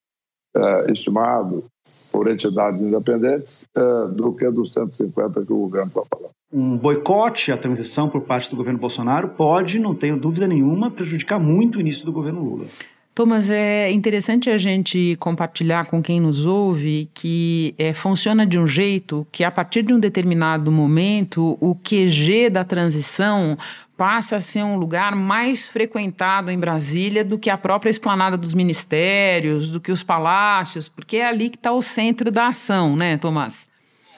é, 0.55 0.93
estimado 0.93 1.65
por 2.13 2.31
entidades 2.31 2.83
independentes, 2.83 3.67
é, 3.75 4.07
do 4.09 4.33
que 4.35 4.49
dos 4.51 4.73
150 4.75 5.45
que 5.45 5.53
o 5.53 5.59
governo 5.59 5.89
está 5.89 6.03
falando. 6.09 6.31
Um 6.53 6.77
boicote 6.77 7.51
à 7.51 7.57
transição 7.57 8.09
por 8.09 8.21
parte 8.21 8.49
do 8.49 8.57
governo 8.57 8.79
Bolsonaro 8.79 9.31
pode, 9.31 9.81
não 9.81 9.95
tenho 9.95 10.17
dúvida 10.17 10.47
nenhuma, 10.47 10.91
prejudicar 10.91 11.41
muito 11.41 11.79
o 11.79 11.81
início 11.81 12.05
do 12.05 12.13
governo 12.13 12.45
Lula. 12.45 12.67
Thomas, 13.15 13.49
é 13.49 13.93
interessante 13.93 14.51
a 14.51 14.59
gente 14.59 15.17
compartilhar 15.21 15.87
com 15.87 16.03
quem 16.03 16.21
nos 16.21 16.45
ouve 16.45 17.09
que 17.15 17.73
é, 17.79 17.95
funciona 17.95 18.45
de 18.45 18.59
um 18.59 18.67
jeito 18.67 19.25
que, 19.31 19.45
a 19.45 19.53
partir 19.53 19.85
de 19.85 19.95
um 19.95 20.01
determinado 20.01 20.73
momento, 20.73 21.57
o 21.61 21.77
QG 21.77 22.51
da 22.51 22.65
transição 22.65 23.57
passa 23.97 24.37
a 24.37 24.41
ser 24.41 24.65
um 24.65 24.77
lugar 24.77 25.15
mais 25.15 25.69
frequentado 25.69 26.51
em 26.51 26.59
Brasília 26.59 27.25
do 27.25 27.39
que 27.39 27.49
a 27.49 27.57
própria 27.57 27.89
esplanada 27.89 28.37
dos 28.37 28.53
ministérios, 28.53 29.71
do 29.71 29.81
que 29.81 29.93
os 29.93 30.03
palácios, 30.03 30.89
porque 30.89 31.19
é 31.19 31.29
ali 31.29 31.51
que 31.51 31.57
está 31.57 31.73
o 31.73 31.83
centro 31.83 32.33
da 32.33 32.49
ação, 32.49 32.97
né, 32.97 33.17
Thomas? 33.17 33.69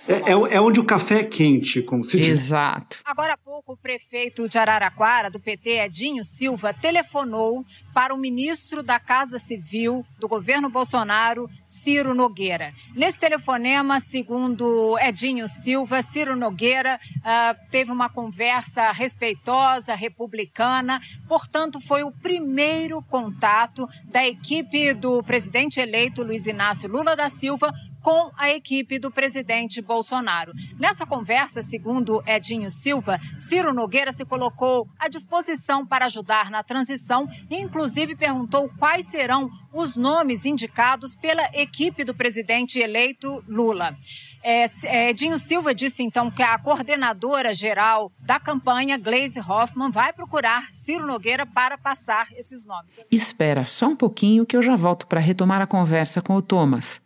É, 0.08 0.32
é, 0.32 0.54
é, 0.54 0.60
onde 0.60 0.78
o 0.80 0.84
café 0.84 1.20
é 1.20 1.24
quente, 1.24 1.82
como 1.82 2.04
se 2.04 2.16
diz. 2.16 2.28
Exato. 2.28 2.98
Agora 3.04 3.36
pouco, 3.56 3.72
o 3.72 3.76
prefeito 3.76 4.46
de 4.48 4.58
Araraquara, 4.58 5.30
do 5.30 5.40
PT, 5.40 5.78
Edinho 5.80 6.22
Silva, 6.22 6.74
telefonou 6.74 7.64
para 7.94 8.12
o 8.12 8.18
ministro 8.18 8.82
da 8.82 9.00
Casa 9.00 9.38
Civil 9.38 10.04
do 10.18 10.28
governo 10.28 10.68
Bolsonaro, 10.68 11.48
Ciro 11.66 12.12
Nogueira. 12.12 12.74
Nesse 12.94 13.18
telefonema, 13.18 13.98
segundo 13.98 14.98
Edinho 14.98 15.48
Silva, 15.48 16.02
Ciro 16.02 16.36
Nogueira 16.36 17.00
uh, 17.16 17.70
teve 17.70 17.90
uma 17.90 18.10
conversa 18.10 18.92
respeitosa, 18.92 19.94
republicana, 19.94 21.00
portanto, 21.26 21.80
foi 21.80 22.02
o 22.02 22.12
primeiro 22.12 23.00
contato 23.00 23.88
da 24.04 24.26
equipe 24.26 24.92
do 24.92 25.22
presidente 25.22 25.80
eleito 25.80 26.22
Luiz 26.22 26.46
Inácio 26.46 26.90
Lula 26.90 27.16
da 27.16 27.30
Silva 27.30 27.72
com 28.06 28.30
a 28.36 28.50
equipe 28.50 29.00
do 29.00 29.10
presidente 29.10 29.82
Bolsonaro. 29.82 30.52
Nessa 30.78 31.04
conversa, 31.04 31.60
segundo 31.60 32.22
Edinho 32.24 32.70
Silva, 32.70 33.18
Ciro 33.48 33.74
Nogueira 33.74 34.12
se 34.12 34.24
colocou 34.24 34.88
à 34.98 35.08
disposição 35.08 35.86
para 35.86 36.06
ajudar 36.06 36.50
na 36.50 36.62
transição, 36.62 37.28
inclusive 37.50 37.96
inclusive 37.96 38.14
perguntou 38.14 38.70
quais 38.78 39.06
serão 39.06 39.50
os 39.72 39.96
nomes 39.96 40.44
indicados 40.44 41.14
pela 41.14 41.42
equipe 41.54 42.04
do 42.04 42.14
presidente 42.14 42.78
eleito 42.78 43.42
Lula. 43.48 43.96
É, 44.42 44.66
é, 44.84 45.10
Edinho 45.10 45.38
Silva 45.38 45.74
disse 45.74 46.02
então 46.02 46.30
que 46.30 46.42
a 46.42 46.58
coordenadora 46.58 47.52
geral 47.54 48.12
da 48.20 48.38
campanha, 48.38 48.96
Glaze 48.96 49.40
Hoffman, 49.40 49.90
vai 49.90 50.12
procurar 50.12 50.62
Ciro 50.72 51.06
Nogueira 51.06 51.44
para 51.44 51.76
passar 51.78 52.28
esses 52.36 52.66
nomes. 52.66 53.00
Espera 53.10 53.66
só 53.66 53.88
um 53.88 53.96
pouquinho 53.96 54.46
que 54.46 54.56
eu 54.56 54.62
já 54.62 54.76
volto 54.76 55.06
para 55.06 55.20
retomar 55.20 55.60
a 55.60 55.66
conversa 55.66 56.20
com 56.20 56.36
o 56.36 56.42
Thomas. 56.42 57.00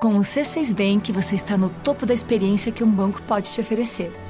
Com 0.00 0.16
o 0.16 0.20
C6 0.20 0.72
Bank, 0.74 1.12
você 1.12 1.34
está 1.34 1.58
no 1.58 1.68
topo 1.68 2.06
da 2.06 2.14
experiência 2.14 2.72
que 2.72 2.82
um 2.84 2.90
banco 2.90 3.20
pode 3.22 3.52
te 3.52 3.60
oferecer. 3.60 4.29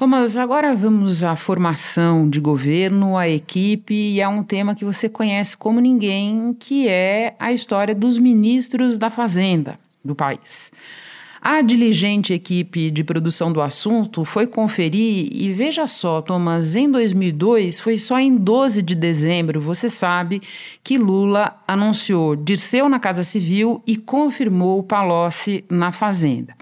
Thomas, 0.00 0.34
agora 0.34 0.74
vamos 0.74 1.22
à 1.22 1.36
formação 1.36 2.26
de 2.26 2.40
governo, 2.40 3.18
à 3.18 3.28
equipe 3.28 3.92
e 3.92 4.22
a 4.22 4.30
um 4.30 4.42
tema 4.42 4.74
que 4.74 4.82
você 4.82 5.10
conhece 5.10 5.54
como 5.54 5.78
ninguém, 5.78 6.56
que 6.58 6.88
é 6.88 7.34
a 7.38 7.52
história 7.52 7.94
dos 7.94 8.16
ministros 8.16 8.96
da 8.96 9.10
Fazenda 9.10 9.78
do 10.02 10.14
país. 10.14 10.72
A 11.38 11.60
diligente 11.60 12.32
equipe 12.32 12.90
de 12.90 13.04
produção 13.04 13.52
do 13.52 13.60
assunto 13.60 14.24
foi 14.24 14.46
conferir 14.46 15.28
e 15.30 15.52
veja 15.52 15.86
só, 15.86 16.22
Thomas, 16.22 16.76
em 16.76 16.90
2002 16.90 17.78
foi 17.78 17.98
só 17.98 18.18
em 18.18 18.38
12 18.38 18.80
de 18.80 18.94
dezembro, 18.94 19.60
você 19.60 19.90
sabe, 19.90 20.40
que 20.82 20.96
Lula 20.96 21.62
anunciou 21.68 22.34
Dirceu 22.34 22.88
na 22.88 22.98
Casa 22.98 23.22
Civil 23.22 23.82
e 23.86 23.98
confirmou 23.98 24.82
Palocci 24.82 25.62
na 25.68 25.92
Fazenda. 25.92 26.54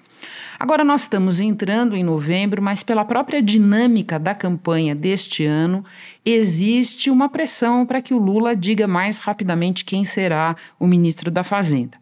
Agora 0.61 0.83
nós 0.83 1.03
estamos 1.03 1.39
entrando 1.39 1.95
em 1.95 2.03
novembro, 2.03 2.61
mas 2.61 2.83
pela 2.83 3.05
própria 3.05 3.41
dinâmica 3.41 4.19
da 4.19 4.35
campanha 4.35 4.93
deste 4.93 5.45
ano, 5.45 5.85
existe 6.25 7.11
uma 7.11 7.29
pressão 7.29 7.87
para 7.87 8.03
que 8.03 8.13
o 8.13 8.19
Lula 8.19 8.57
diga 8.57 8.89
mais 8.89 9.19
rapidamente 9.19 9.85
quem 9.85 10.05
será 10.05 10.57
o 10.79 10.87
ministro 10.87 11.31
da 11.31 11.45
Fazenda. 11.45 11.97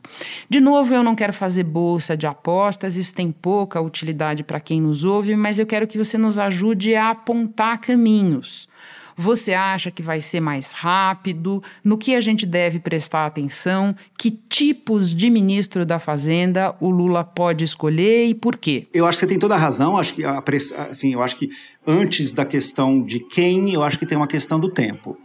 De 0.49 0.59
novo, 0.59 0.95
eu 0.95 1.03
não 1.03 1.15
quero 1.15 1.35
fazer 1.35 1.65
bolsa 1.65 2.17
de 2.17 2.27
apostas, 2.27 2.97
isso 2.97 3.15
tem 3.15 3.31
pouca 3.31 3.79
utilidade 3.79 4.43
para 4.43 4.59
quem 4.59 4.81
nos 4.81 5.05
ouve, 5.05 5.37
mas 5.37 5.59
eu 5.59 5.67
quero 5.67 5.87
que 5.87 5.99
você 5.99 6.17
nos 6.17 6.39
ajude 6.39 6.95
a 6.95 7.11
apontar 7.11 7.79
caminhos. 7.79 8.69
Você 9.17 9.55
acha 9.55 9.91
que 9.91 10.03
vai 10.03 10.21
ser 10.21 10.41
mais 10.41 10.73
rápido? 10.73 11.63
No 11.83 11.97
que 11.97 12.15
a 12.15 12.21
gente 12.21 12.45
deve 12.45 12.79
prestar 12.79 13.27
atenção? 13.27 13.97
Que 14.19 14.31
tipos 14.31 15.15
de 15.15 15.31
ministro 15.31 15.87
da 15.87 15.99
Fazenda 15.99 16.75
o 16.81 16.91
Lula 16.91 17.25
pode 17.25 17.65
escolher 17.65 18.27
e 18.27 18.35
por 18.35 18.57
quê? 18.57 18.87
Eu 18.93 19.07
acho 19.07 19.19
que 19.19 19.21
você 19.21 19.29
tem 19.29 19.39
toda 19.39 19.55
a 19.55 19.59
razão. 19.59 19.97
Acho 19.97 20.13
que 20.13 20.25
a, 20.25 20.43
assim, 20.91 21.15
eu 21.15 21.23
acho 21.23 21.37
que 21.37 21.49
antes 21.87 22.35
da 22.35 22.45
questão 22.45 23.03
de 23.03 23.21
quem, 23.21 23.73
eu 23.73 23.83
acho 23.83 23.99
que 23.99 24.05
tem 24.05 24.19
uma 24.19 24.27
questão 24.27 24.61
do 24.61 24.69
tempo. 24.69 25.17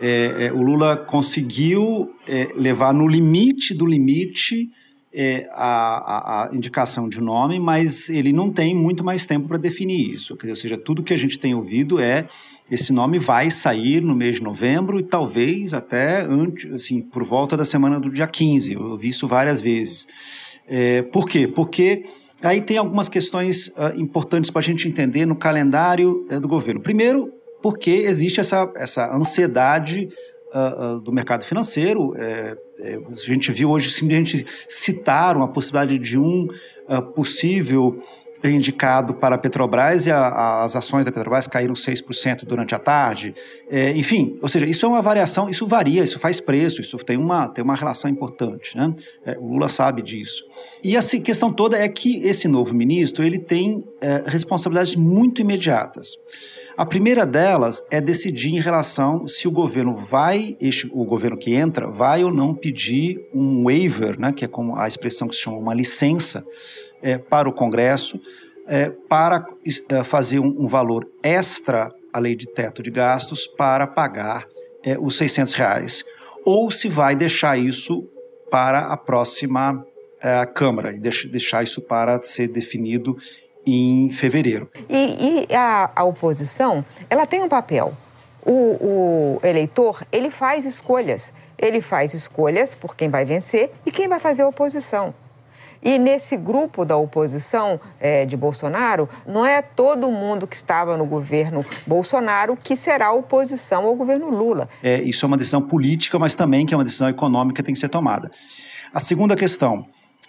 É, 0.00 0.46
é, 0.46 0.52
o 0.52 0.62
Lula 0.62 0.96
conseguiu 0.96 2.14
é, 2.26 2.48
levar 2.54 2.92
no 2.92 3.06
limite 3.06 3.74
do 3.74 3.86
limite 3.86 4.70
é, 5.18 5.48
a, 5.52 6.44
a, 6.44 6.54
indicação 6.54 7.08
de 7.08 7.22
nome, 7.22 7.58
mas 7.58 8.10
ele 8.10 8.34
não 8.34 8.52
tem 8.52 8.74
muito 8.74 9.02
mais 9.02 9.26
tempo 9.26 9.48
para 9.48 9.56
definir 9.56 10.12
isso. 10.12 10.36
Ou 10.46 10.54
seja, 10.54 10.76
tudo 10.76 11.02
que 11.02 11.14
a 11.14 11.16
gente 11.16 11.40
tem 11.40 11.54
ouvido 11.54 11.98
é 11.98 12.26
esse 12.70 12.92
nome 12.92 13.18
vai 13.18 13.50
sair 13.50 14.02
no 14.02 14.14
mês 14.14 14.36
de 14.36 14.42
novembro 14.42 14.98
e 14.98 15.02
talvez 15.02 15.72
até 15.72 16.20
antes, 16.20 16.70
assim, 16.70 17.00
por 17.00 17.24
volta 17.24 17.56
da 17.56 17.64
semana 17.64 17.98
do 17.98 18.10
dia 18.10 18.26
15. 18.26 18.74
Eu 18.74 18.82
ouvi 18.90 19.08
isso 19.08 19.26
várias 19.26 19.58
vezes. 19.62 20.06
É, 20.68 21.00
por 21.00 21.26
quê? 21.26 21.48
Porque 21.48 22.04
aí 22.42 22.60
tem 22.60 22.76
algumas 22.76 23.08
questões 23.08 23.68
uh, 23.68 23.98
importantes 23.98 24.50
para 24.50 24.60
a 24.60 24.64
gente 24.64 24.86
entender 24.86 25.24
no 25.24 25.36
calendário 25.36 26.26
uh, 26.30 26.38
do 26.38 26.48
governo. 26.48 26.82
Primeiro, 26.82 27.32
porque 27.62 27.90
existe 27.90 28.38
essa, 28.38 28.70
essa 28.76 29.14
ansiedade 29.14 30.10
uh, 30.52 31.00
do 31.00 31.10
mercado 31.10 31.42
financeiro. 31.42 32.12
É, 32.80 32.98
a 33.10 33.14
gente 33.14 33.50
viu 33.52 33.70
hoje 33.70 33.90
simplesmente 33.90 34.46
citaram 34.68 35.42
a 35.42 35.48
possibilidade 35.48 35.98
de 35.98 36.18
um 36.18 36.48
possível 37.14 38.00
indicado 38.44 39.14
para 39.14 39.34
a 39.34 39.38
Petrobras 39.38 40.06
e 40.06 40.10
a, 40.10 40.18
a, 40.18 40.64
as 40.64 40.76
ações 40.76 41.04
da 41.04 41.12
Petrobras 41.12 41.46
caíram 41.46 41.74
6% 41.74 42.44
durante 42.44 42.74
a 42.74 42.78
tarde. 42.78 43.34
É, 43.70 43.92
enfim, 43.92 44.36
ou 44.42 44.48
seja, 44.48 44.66
isso 44.66 44.84
é 44.84 44.88
uma 44.88 45.02
variação, 45.02 45.48
isso 45.48 45.66
varia, 45.66 46.02
isso 46.02 46.18
faz 46.18 46.40
preço, 46.40 46.80
isso 46.80 46.96
tem 46.98 47.16
uma, 47.16 47.48
tem 47.48 47.64
uma 47.64 47.74
relação 47.74 48.10
importante. 48.10 48.76
Né? 48.76 48.94
É, 49.24 49.36
o 49.38 49.48
Lula 49.48 49.68
sabe 49.68 50.02
disso. 50.02 50.44
E 50.82 50.96
a 50.96 51.02
questão 51.02 51.52
toda 51.52 51.78
é 51.78 51.88
que 51.88 52.24
esse 52.24 52.48
novo 52.48 52.74
ministro 52.74 53.24
ele 53.24 53.38
tem 53.38 53.84
é, 54.00 54.22
responsabilidades 54.26 54.96
muito 54.96 55.40
imediatas. 55.40 56.16
A 56.76 56.84
primeira 56.84 57.24
delas 57.24 57.82
é 57.90 58.02
decidir 58.02 58.54
em 58.54 58.60
relação 58.60 59.26
se 59.26 59.48
o 59.48 59.50
governo 59.50 59.94
vai, 59.94 60.58
o 60.92 61.06
governo 61.06 61.38
que 61.38 61.54
entra, 61.54 61.86
vai 61.86 62.22
ou 62.22 62.30
não 62.30 62.54
pedir 62.54 63.26
um 63.32 63.64
waiver, 63.64 64.20
né, 64.20 64.30
que 64.30 64.44
é 64.44 64.48
como 64.48 64.76
a 64.76 64.86
expressão 64.86 65.26
que 65.26 65.34
se 65.34 65.40
chama 65.40 65.56
uma 65.56 65.72
licença, 65.72 66.44
é, 67.00 67.16
para 67.16 67.48
o 67.48 67.52
Congresso, 67.52 68.20
é, 68.66 68.90
para 68.90 69.46
é, 69.88 70.04
fazer 70.04 70.38
um, 70.38 70.64
um, 70.64 70.66
valor 70.66 71.08
extra 71.22 71.90
à 72.12 72.18
lei 72.18 72.36
de 72.36 72.46
teto 72.46 72.82
de 72.82 72.90
gastos 72.90 73.46
para 73.46 73.86
pagar 73.86 74.46
é, 74.84 74.98
os 74.98 75.16
600 75.16 75.54
reais. 75.54 76.04
Ou 76.44 76.70
se 76.70 76.88
vai 76.88 77.16
deixar 77.16 77.58
isso 77.58 78.06
para 78.50 78.80
a 78.80 78.98
próxima 78.98 79.82
é, 80.20 80.44
Câmara 80.44 80.92
e 80.92 80.98
deixar 80.98 81.62
isso 81.62 81.80
para 81.80 82.20
ser 82.22 82.48
definido 82.48 83.16
em 83.66 84.10
fevereiro. 84.10 84.70
E, 84.88 85.46
e 85.50 85.54
a, 85.54 85.90
a, 85.94 86.04
oposição, 86.04 86.84
ela 87.10 87.26
tem 87.26 87.42
um 87.42 87.48
papel. 87.48 87.92
O, 88.44 88.52
o 88.52 89.40
eleitor, 89.42 90.06
ele 90.12 90.30
faz 90.30 90.64
escolhas. 90.64 91.32
Ele 91.58 91.80
faz 91.80 92.14
escolhas 92.14 92.74
por 92.74 92.94
quem 92.94 93.08
vai 93.08 93.24
vencer 93.24 93.72
e 93.84 93.90
quem 93.90 94.08
vai 94.08 94.20
fazer 94.20 94.42
a 94.42 94.48
oposição. 94.48 95.12
E 95.82 95.98
nesse 95.98 96.36
grupo 96.36 96.84
da 96.84 96.96
oposição 96.96 97.80
é, 98.00 98.24
de 98.24 98.36
Bolsonaro, 98.36 99.08
não 99.26 99.44
é 99.44 99.60
todo 99.62 100.10
mundo 100.10 100.46
que 100.46 100.56
estava 100.56 100.96
no 100.96 101.06
governo 101.06 101.64
Bolsonaro 101.86 102.56
que 102.56 102.76
será 102.76 103.12
oposição 103.12 103.84
ao 103.84 103.94
governo 103.94 104.30
Lula. 104.30 104.68
É, 104.82 105.00
isso 105.02 105.24
é 105.24 105.26
uma 105.26 105.36
decisão 105.36 105.62
política, 105.62 106.18
mas 106.18 106.34
também 106.34 106.66
que 106.66 106.74
é 106.74 106.76
uma 106.76 106.84
decisão 106.84 107.08
econômica 107.08 107.56
que 107.56 107.62
tem 107.62 107.74
que 107.74 107.80
ser 107.80 107.88
tomada. 107.88 108.30
A 108.92 109.00
segunda 109.00 109.36
questão, 109.36 109.86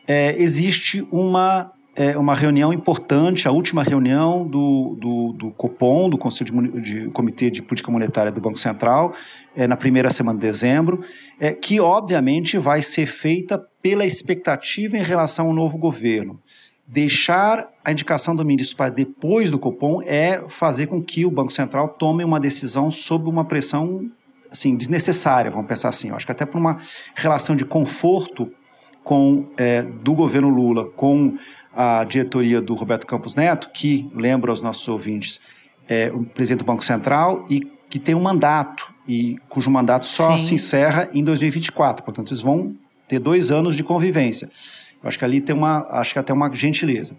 é, 0.07 0.35
existe 0.37 1.07
uma 1.11 1.71
é 1.97 2.15
uma 2.15 2.35
reunião 2.35 2.71
importante, 2.71 3.47
a 3.47 3.51
última 3.51 3.81
reunião 3.81 4.47
do, 4.47 4.95
do, 4.99 5.33
do 5.33 5.51
COPOM, 5.51 6.07
do 6.07 6.17
Conselho 6.17 6.71
de, 6.71 6.81
de, 6.81 7.09
Comitê 7.09 7.49
de 7.49 7.63
Política 7.63 7.91
Monetária 7.91 8.31
do 8.31 8.39
Banco 8.39 8.59
Central, 8.59 9.13
é, 9.55 9.65
na 9.65 9.75
primeira 9.75 10.11
semana 10.11 10.37
de 10.37 10.45
dezembro, 10.45 11.03
é, 11.39 11.53
que 11.53 11.79
obviamente 11.79 12.55
vai 12.59 12.83
ser 12.83 13.07
feita 13.07 13.57
pela 13.81 14.05
expectativa 14.05 14.95
em 14.95 15.01
relação 15.01 15.47
ao 15.47 15.53
novo 15.53 15.75
governo. 15.79 16.39
Deixar 16.85 17.67
a 17.83 17.91
indicação 17.91 18.35
do 18.35 18.45
ministro 18.45 18.77
para 18.77 18.91
depois 18.91 19.49
do 19.49 19.57
Copom 19.57 19.99
é 20.05 20.43
fazer 20.47 20.85
com 20.85 21.01
que 21.01 21.25
o 21.25 21.31
Banco 21.31 21.51
Central 21.51 21.89
tome 21.89 22.23
uma 22.23 22.39
decisão 22.39 22.91
sob 22.91 23.27
uma 23.27 23.43
pressão 23.43 24.07
assim 24.51 24.75
desnecessária, 24.77 25.49
vamos 25.49 25.67
pensar 25.67 25.89
assim. 25.89 26.09
Eu 26.09 26.15
acho 26.15 26.27
que 26.27 26.31
até 26.31 26.45
por 26.45 26.59
uma 26.59 26.77
relação 27.15 27.55
de 27.55 27.65
conforto 27.65 28.49
com 29.07 29.47
é, 29.55 29.83
do 29.83 30.13
governo 30.13 30.49
Lula 30.49 30.85
com 30.85 31.37
a 31.77 32.03
diretoria 32.03 32.59
do 32.59 32.73
Roberto 32.73 33.05
Campos 33.05 33.35
Neto, 33.35 33.69
que, 33.71 34.09
lembra 34.15 34.49
aos 34.49 34.61
nossos 34.61 34.87
ouvintes, 34.87 35.39
é 35.87 36.11
o 36.11 36.23
presidente 36.23 36.59
do 36.59 36.65
Banco 36.65 36.83
Central 36.83 37.45
e 37.47 37.61
que 37.87 37.99
tem 37.99 38.15
um 38.15 38.19
mandato, 38.19 38.91
e 39.07 39.37
cujo 39.47 39.69
mandato 39.69 40.07
só 40.07 40.37
Sim. 40.37 40.43
se 40.43 40.53
encerra 40.55 41.07
em 41.13 41.23
2024. 41.23 42.03
Portanto, 42.03 42.29
eles 42.29 42.41
vão 42.41 42.75
ter 43.07 43.19
dois 43.19 43.51
anos 43.51 43.75
de 43.75 43.83
convivência. 43.83 44.49
Eu 45.01 45.07
acho 45.07 45.19
que 45.19 45.23
ali 45.23 45.39
tem 45.39 45.55
uma, 45.55 45.87
acho 45.91 46.13
que 46.13 46.19
até 46.19 46.33
uma 46.33 46.51
gentileza. 46.53 47.15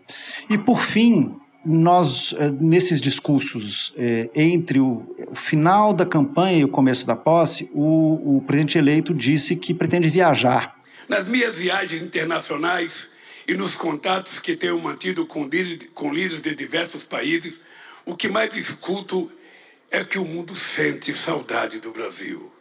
E 0.51 0.59
por 0.59 0.81
fim, 0.81 1.37
nós 1.65 2.35
é, 2.37 2.51
nesses 2.51 3.01
discursos 3.01 3.95
é, 3.97 4.29
entre 4.35 4.81
o, 4.81 5.07
o, 5.31 5.35
final 5.37 5.93
da 5.93 6.05
campanha 6.05 6.59
e 6.59 6.65
o 6.65 6.69
começo 6.69 7.07
da 7.07 7.15
posse, 7.15 7.71
o, 7.73 8.39
o 8.39 8.43
presidente 8.45 8.77
eleito 8.77 9.15
disse 9.15 9.55
que 9.55 9.73
pretende 9.73 10.09
viajar. 10.09 10.77
Nas 11.09 11.29
minhas 11.29 11.57
viagens 11.57 12.03
internacionais, 12.03 13.09
e 13.49 13.55
nos 13.55 13.75
contatos 13.75 14.39
que 14.39 14.55
tenho 14.55 14.79
mantido 14.79 15.25
com 15.25 15.45
líderes, 15.45 15.89
com 15.95 16.13
líderes 16.13 16.43
de 16.43 16.55
diversos 16.55 17.05
países, 17.05 17.63
o 18.05 18.15
que 18.15 18.29
mais 18.29 18.55
escuto 18.55 19.33
é 19.91 20.05
que 20.05 20.19
o 20.19 20.25
mundo 20.27 20.55
sente 20.55 21.15
saudade 21.15 21.81
do 21.81 21.91
Brasil. 21.91 22.53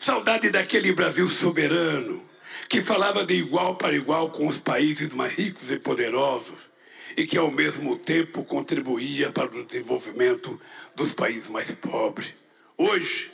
Saudade 0.00 0.50
daquele 0.50 0.92
Brasil 0.92 1.28
soberano, 1.28 2.28
que 2.68 2.82
falava 2.82 3.24
de 3.24 3.34
igual 3.34 3.76
para 3.76 3.94
igual 3.94 4.30
com 4.30 4.48
os 4.48 4.58
países 4.58 5.12
mais 5.12 5.32
ricos 5.32 5.70
e 5.70 5.78
poderosos 5.78 6.70
e 7.16 7.24
que, 7.24 7.38
ao 7.38 7.52
mesmo 7.52 7.96
tempo, 7.96 8.44
contribuía 8.44 9.30
para 9.30 9.46
o 9.56 9.64
desenvolvimento 9.64 10.60
dos 10.96 11.14
países 11.14 11.48
mais 11.48 11.70
pobres. 11.70 12.34
Hoje, 12.76 13.30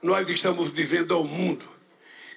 nós 0.00 0.30
estamos 0.30 0.72
dizendo 0.72 1.14
ao 1.14 1.24
mundo 1.24 1.68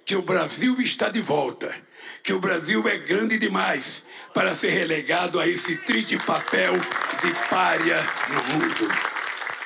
que 0.04 0.16
o 0.16 0.24
Brasil 0.24 0.76
está 0.82 1.08
de 1.08 1.22
volta 1.22 1.85
que 2.26 2.34
o 2.34 2.40
Brasil 2.40 2.88
é 2.88 2.98
grande 2.98 3.38
demais 3.38 4.02
para 4.34 4.56
ser 4.56 4.72
relegado 4.72 5.40
a 5.40 5.48
esse 5.48 5.78
triste 5.78 6.18
papel 6.18 6.74
de 6.74 7.50
párea 7.52 7.98
no 8.30 8.54
mundo. 8.56 8.92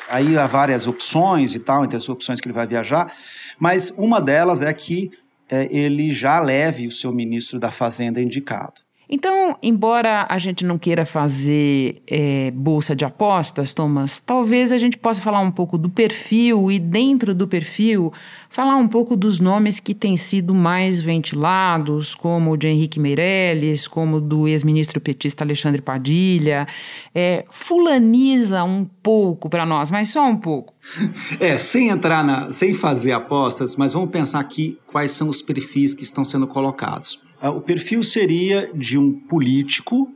Aí 0.10 0.38
há 0.38 0.46
várias 0.46 0.86
opções 0.86 1.56
e 1.56 1.60
tal, 1.60 1.86
entre 1.86 1.96
as 1.96 2.10
opções 2.10 2.42
que 2.42 2.48
ele 2.50 2.54
vai 2.54 2.68
viajar, 2.68 3.10
mas 3.58 3.92
uma 3.92 4.20
delas 4.20 4.62
é 4.62 4.74
que 4.74 5.10
é, 5.50 5.74
ele 5.74 6.12
já 6.12 6.38
leve 6.42 6.86
o 6.86 6.92
seu 6.92 7.14
ministro 7.14 7.60
da 7.60 7.72
Fazenda 7.72 8.22
indicado. 8.22 8.82
Então, 9.12 9.58
embora 9.64 10.28
a 10.30 10.38
gente 10.38 10.64
não 10.64 10.78
queira 10.78 11.04
fazer 11.04 12.00
é, 12.06 12.52
bolsa 12.52 12.96
de 12.96 13.04
apostas, 13.04 13.74
Thomas, 13.74 14.20
talvez 14.20 14.72
a 14.72 14.78
gente 14.78 15.00
possa 15.00 15.20
falar 15.20 15.40
um 15.40 15.50
pouco 15.50 15.80
do 15.80 15.90
perfil 15.90 16.70
e, 16.70 16.78
dentro 16.78 17.34
do 17.34 17.48
perfil, 17.48 18.14
falar 18.52 18.76
um 18.76 18.88
pouco 18.88 19.16
dos 19.16 19.40
nomes 19.40 19.80
que 19.80 19.96
têm 19.96 20.16
sido 20.16 20.54
mais 20.54 21.02
ventilados, 21.02 22.14
como 22.14 22.52
o 22.52 22.58
de 22.58 22.68
Henrique 22.68 23.00
Meirelles, 23.00 23.88
como 23.88 24.22
do 24.22 24.48
ex-ministro 24.48 25.02
petista 25.02 25.44
Alexandre 25.44 25.82
Padilha. 25.82 26.68
É, 27.14 27.46
fulaniza 27.50 28.64
um 28.64 28.86
pouco 28.86 29.50
para 29.50 29.66
nós, 29.66 29.90
mas 29.90 30.10
só 30.10 30.24
um 30.24 30.38
pouco. 30.38 30.74
É, 31.40 31.58
sem 31.58 31.90
entrar 31.90 32.24
na. 32.24 32.52
sem 32.52 32.74
fazer 32.74 33.12
apostas, 33.12 33.76
mas 33.76 33.94
vamos 33.94 34.10
pensar 34.10 34.40
aqui 34.40 34.78
quais 34.88 35.12
são 35.12 35.30
os 35.30 35.42
perfis 35.42 35.94
que 35.94 36.04
estão 36.04 36.26
sendo 36.26 36.48
colocados. 36.48 37.20
Uh, 37.42 37.50
o 37.50 37.62
perfil 37.62 38.04
seria 38.04 38.70
de 38.74 38.98
um 38.98 39.14
político 39.14 40.10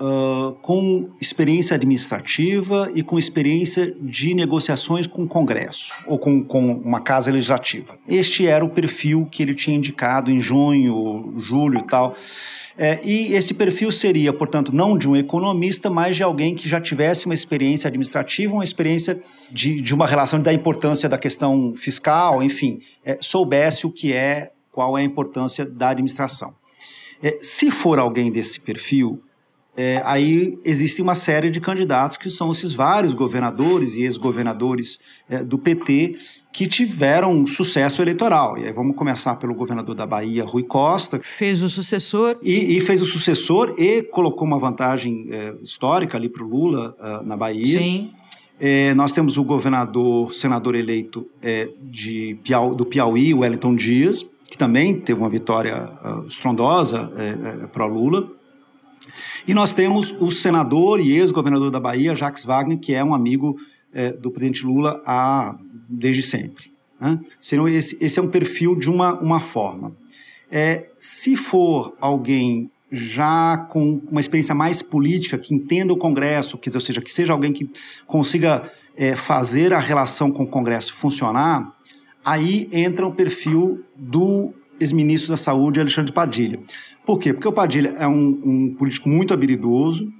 uh, 0.00 0.52
com 0.62 1.10
experiência 1.20 1.74
administrativa 1.74 2.90
e 2.94 3.02
com 3.02 3.18
experiência 3.18 3.94
de 4.00 4.34
negociações 4.34 5.06
com 5.06 5.24
o 5.24 5.28
Congresso 5.28 5.92
ou 6.06 6.18
com, 6.18 6.42
com 6.42 6.72
uma 6.72 7.00
casa 7.00 7.30
legislativa. 7.30 7.98
Este 8.08 8.46
era 8.46 8.64
o 8.64 8.70
perfil 8.70 9.28
que 9.30 9.42
ele 9.42 9.54
tinha 9.54 9.76
indicado 9.76 10.30
em 10.30 10.40
junho, 10.40 11.34
julho 11.36 11.80
e 11.80 11.86
tal. 11.86 12.14
É, 12.78 12.98
e 13.04 13.34
esse 13.34 13.52
perfil 13.52 13.92
seria, 13.92 14.32
portanto, 14.32 14.74
não 14.74 14.96
de 14.96 15.06
um 15.06 15.14
economista, 15.14 15.90
mas 15.90 16.16
de 16.16 16.22
alguém 16.22 16.54
que 16.54 16.66
já 16.66 16.80
tivesse 16.80 17.26
uma 17.26 17.34
experiência 17.34 17.88
administrativa, 17.88 18.54
uma 18.54 18.64
experiência 18.64 19.20
de, 19.50 19.82
de 19.82 19.92
uma 19.92 20.06
relação 20.06 20.40
da 20.40 20.50
importância 20.50 21.06
da 21.06 21.18
questão 21.18 21.74
fiscal, 21.74 22.42
enfim, 22.42 22.78
é, 23.04 23.18
soubesse 23.20 23.86
o 23.86 23.90
que 23.90 24.14
é 24.14 24.52
qual 24.70 24.96
é 24.96 25.02
a 25.02 25.04
importância 25.04 25.64
da 25.64 25.90
administração. 25.90 26.54
É, 27.22 27.38
se 27.40 27.70
for 27.70 27.98
alguém 27.98 28.30
desse 28.30 28.60
perfil, 28.60 29.22
é, 29.76 30.02
aí 30.04 30.58
existe 30.64 31.00
uma 31.00 31.14
série 31.14 31.48
de 31.48 31.60
candidatos 31.60 32.16
que 32.16 32.28
são 32.28 32.50
esses 32.50 32.74
vários 32.74 33.14
governadores 33.14 33.94
e 33.94 34.02
ex-governadores 34.02 34.98
é, 35.28 35.44
do 35.44 35.56
PT 35.56 36.16
que 36.52 36.66
tiveram 36.66 37.46
sucesso 37.46 38.02
eleitoral. 38.02 38.58
E 38.58 38.66
aí 38.66 38.72
vamos 38.72 38.96
começar 38.96 39.36
pelo 39.36 39.54
governador 39.54 39.94
da 39.94 40.04
Bahia, 40.04 40.44
Rui 40.44 40.64
Costa. 40.64 41.20
Fez 41.22 41.62
o 41.62 41.68
sucessor. 41.68 42.36
E, 42.42 42.76
e 42.76 42.80
fez 42.80 43.00
o 43.00 43.06
sucessor 43.06 43.74
e 43.78 44.02
colocou 44.02 44.46
uma 44.46 44.58
vantagem 44.58 45.28
é, 45.30 45.54
histórica 45.62 46.18
ali 46.18 46.28
para 46.28 46.42
o 46.42 46.48
Lula 46.48 46.94
uh, 46.98 47.24
na 47.24 47.36
Bahia. 47.36 47.78
Sim. 47.78 48.10
É, 48.58 48.92
nós 48.92 49.12
temos 49.12 49.38
o 49.38 49.44
governador, 49.44 50.34
senador 50.34 50.74
eleito 50.74 51.26
é, 51.40 51.70
de 51.80 52.36
Piau, 52.44 52.74
do 52.74 52.84
Piauí, 52.84 53.32
Wellington 53.32 53.74
Dias, 53.74 54.26
que 54.50 54.58
também 54.58 55.00
teve 55.00 55.20
uma 55.20 55.30
vitória 55.30 55.88
uh, 56.04 56.26
estrondosa 56.26 57.12
é, 57.16 57.64
é, 57.64 57.66
para 57.68 57.86
Lula. 57.86 58.28
E 59.46 59.54
nós 59.54 59.72
temos 59.72 60.10
o 60.20 60.28
senador 60.30 61.00
e 61.00 61.12
ex-governador 61.12 61.70
da 61.70 61.78
Bahia, 61.78 62.16
Jacques 62.16 62.44
Wagner, 62.44 62.78
que 62.78 62.92
é 62.92 63.02
um 63.02 63.14
amigo 63.14 63.56
é, 63.94 64.12
do 64.12 64.30
presidente 64.30 64.66
Lula 64.66 65.00
há, 65.06 65.56
desde 65.88 66.22
sempre. 66.22 66.72
Né? 67.00 67.18
Esse, 67.72 67.96
esse 68.04 68.18
é 68.18 68.22
um 68.22 68.28
perfil 68.28 68.74
de 68.74 68.90
uma, 68.90 69.14
uma 69.20 69.38
forma. 69.38 69.96
É, 70.50 70.88
se 70.98 71.36
for 71.36 71.96
alguém 72.00 72.68
já 72.90 73.56
com 73.70 74.02
uma 74.10 74.20
experiência 74.20 74.54
mais 74.54 74.82
política, 74.82 75.38
que 75.38 75.54
entenda 75.54 75.92
o 75.92 75.96
Congresso, 75.96 76.58
quer 76.58 76.70
dizer, 76.70 76.78
ou 76.78 76.84
seja, 76.84 77.00
que 77.00 77.12
seja 77.12 77.32
alguém 77.32 77.52
que 77.52 77.70
consiga 78.04 78.68
é, 78.96 79.14
fazer 79.14 79.72
a 79.72 79.78
relação 79.78 80.32
com 80.32 80.42
o 80.42 80.46
Congresso 80.46 80.92
funcionar, 80.92 81.72
aí 82.24 82.68
entra 82.72 83.06
o 83.06 83.12
perfil 83.12 83.84
do 83.96 84.52
ex-ministro 84.80 85.30
da 85.30 85.36
Saúde, 85.36 85.80
Alexandre 85.80 86.12
Padilha. 86.12 86.58
Por 87.04 87.18
quê? 87.18 87.32
Porque 87.32 87.48
o 87.48 87.52
Padilha 87.52 87.94
é 87.98 88.06
um, 88.06 88.40
um 88.44 88.74
político 88.78 89.08
muito 89.08 89.34
habilidoso 89.34 90.10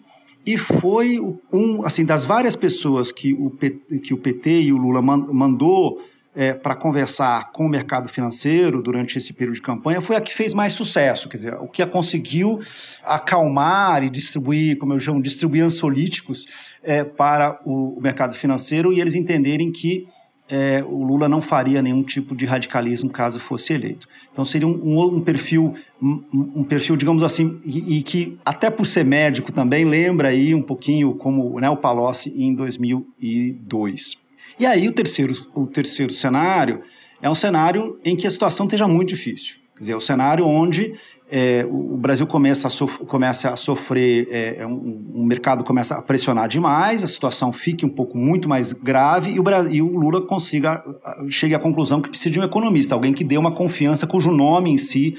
e 0.44 0.56
foi 0.56 1.18
um, 1.52 1.84
assim, 1.84 2.04
das 2.04 2.24
várias 2.24 2.56
pessoas 2.56 3.12
que 3.12 3.32
o, 3.34 3.50
PT, 3.50 3.98
que 4.00 4.14
o 4.14 4.18
PT 4.18 4.62
e 4.62 4.72
o 4.72 4.76
Lula 4.76 5.02
mandou 5.02 6.00
é, 6.34 6.54
para 6.54 6.74
conversar 6.74 7.50
com 7.52 7.66
o 7.66 7.68
mercado 7.68 8.08
financeiro 8.08 8.80
durante 8.80 9.18
esse 9.18 9.32
período 9.32 9.56
de 9.56 9.62
campanha 9.62 10.00
foi 10.00 10.16
a 10.16 10.20
que 10.20 10.32
fez 10.32 10.54
mais 10.54 10.72
sucesso, 10.72 11.28
quer 11.28 11.36
dizer, 11.36 11.54
o 11.54 11.66
que 11.66 11.82
a 11.82 11.86
conseguiu 11.86 12.60
acalmar 13.04 14.04
e 14.04 14.10
distribuir, 14.10 14.78
como 14.78 14.92
eu 14.92 15.00
chamo, 15.00 15.20
distribuir 15.20 15.64
ansiolíticos 15.64 16.46
é, 16.82 17.02
para 17.02 17.60
o, 17.64 17.98
o, 17.98 18.00
mercado 18.00 18.34
financeiro 18.34 18.92
e 18.92 19.00
eles 19.00 19.14
entenderem 19.14 19.72
que 19.72 20.06
é, 20.50 20.84
o 20.84 21.04
Lula 21.04 21.28
não 21.28 21.40
faria 21.40 21.80
nenhum 21.80 22.02
tipo 22.02 22.34
de 22.34 22.44
radicalismo 22.44 23.08
caso 23.08 23.38
fosse 23.38 23.72
eleito. 23.72 24.08
Então 24.32 24.44
seria 24.44 24.66
um, 24.66 24.72
um, 24.72 25.16
um 25.16 25.20
perfil, 25.20 25.74
um, 26.02 26.22
um, 26.32 26.64
perfil, 26.64 26.96
digamos 26.96 27.22
assim, 27.22 27.60
e, 27.64 27.98
e, 27.98 28.02
que 28.02 28.38
até 28.44 28.68
por 28.68 28.86
ser 28.86 29.04
médico 29.04 29.52
também 29.52 29.84
lembra 29.84 30.28
aí 30.28 30.54
um 30.54 30.62
pouquinho 30.62 31.14
como 31.14 31.60
né, 31.60 31.70
o 31.70 31.76
Palocci 31.76 32.34
em 32.36 32.54
2002. 32.54 34.18
E 34.58 34.66
aí 34.66 34.88
o 34.88 34.92
terceiro, 34.92 35.34
o 35.54 35.66
terceiro 35.66 36.12
cenário 36.12 36.82
é 37.22 37.30
um 37.30 37.34
cenário 37.34 37.98
em 38.04 38.16
que 38.16 38.26
a 38.26 38.30
situação 38.30 38.66
esteja 38.66 38.88
muito 38.88 39.10
difícil. 39.10 39.56
Quer 39.76 39.80
dizer, 39.80 39.92
é 39.92 39.96
o 39.96 40.00
cenário 40.00 40.46
onde 40.46 40.94
é, 41.30 41.64
o 41.70 41.96
Brasil 41.96 42.26
começa 42.26 42.66
a, 42.66 42.70
sof 42.70 42.98
começa 43.06 43.50
a 43.50 43.56
sofrer, 43.56 44.26
é, 44.30 44.56
é, 44.58 44.66
um, 44.66 45.12
um, 45.14 45.24
mercado 45.24 45.62
começa 45.62 45.94
a 45.94 46.02
pressionar 46.02 46.48
demais, 46.48 47.04
a 47.04 47.06
situação 47.06 47.52
fique 47.52 47.86
um 47.86 47.88
pouco 47.88 48.18
muito 48.18 48.48
mais 48.48 48.72
grave 48.72 49.30
e 49.30 49.38
o, 49.38 49.44
e 49.70 49.80
o 49.80 49.96
Lula 49.96 50.22
consiga, 50.22 50.82
chegue 51.28 51.54
à 51.54 51.58
conclusão 51.58 52.00
que 52.00 52.08
precisa 52.08 52.30
de 52.30 52.40
um 52.40 52.44
economista, 52.44 52.94
alguém 52.94 53.12
que 53.12 53.22
dê 53.22 53.38
uma 53.38 53.52
confiança 53.52 54.06
cujo 54.06 54.32
nome 54.32 54.70
em 54.70 54.78
si 54.78 55.16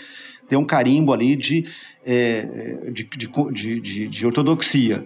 tem 0.52 0.58
um 0.58 0.65
carimbo 0.65 1.13
ali 1.13 1.38
de, 1.38 1.65
é, 2.06 2.89
de, 2.91 3.06
de, 3.06 3.80
de, 3.80 4.08
de 4.10 4.26
ortodoxia. 4.26 5.02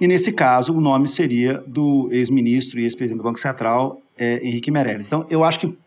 E 0.00 0.08
nesse 0.08 0.32
caso, 0.32 0.76
o 0.76 0.80
nome 0.80 1.06
seria 1.06 1.62
do 1.64 2.08
ex-ministro 2.10 2.80
e 2.80 2.82
ex-presidente 2.82 3.18
do 3.18 3.22
Banco 3.22 3.38
Central, 3.38 4.02
é, 4.18 4.44
Henrique 4.44 4.72
Meirelles. 4.72 5.06
Então, 5.06 5.24
eu 5.30 5.44
acho 5.44 5.60
que 5.60 5.78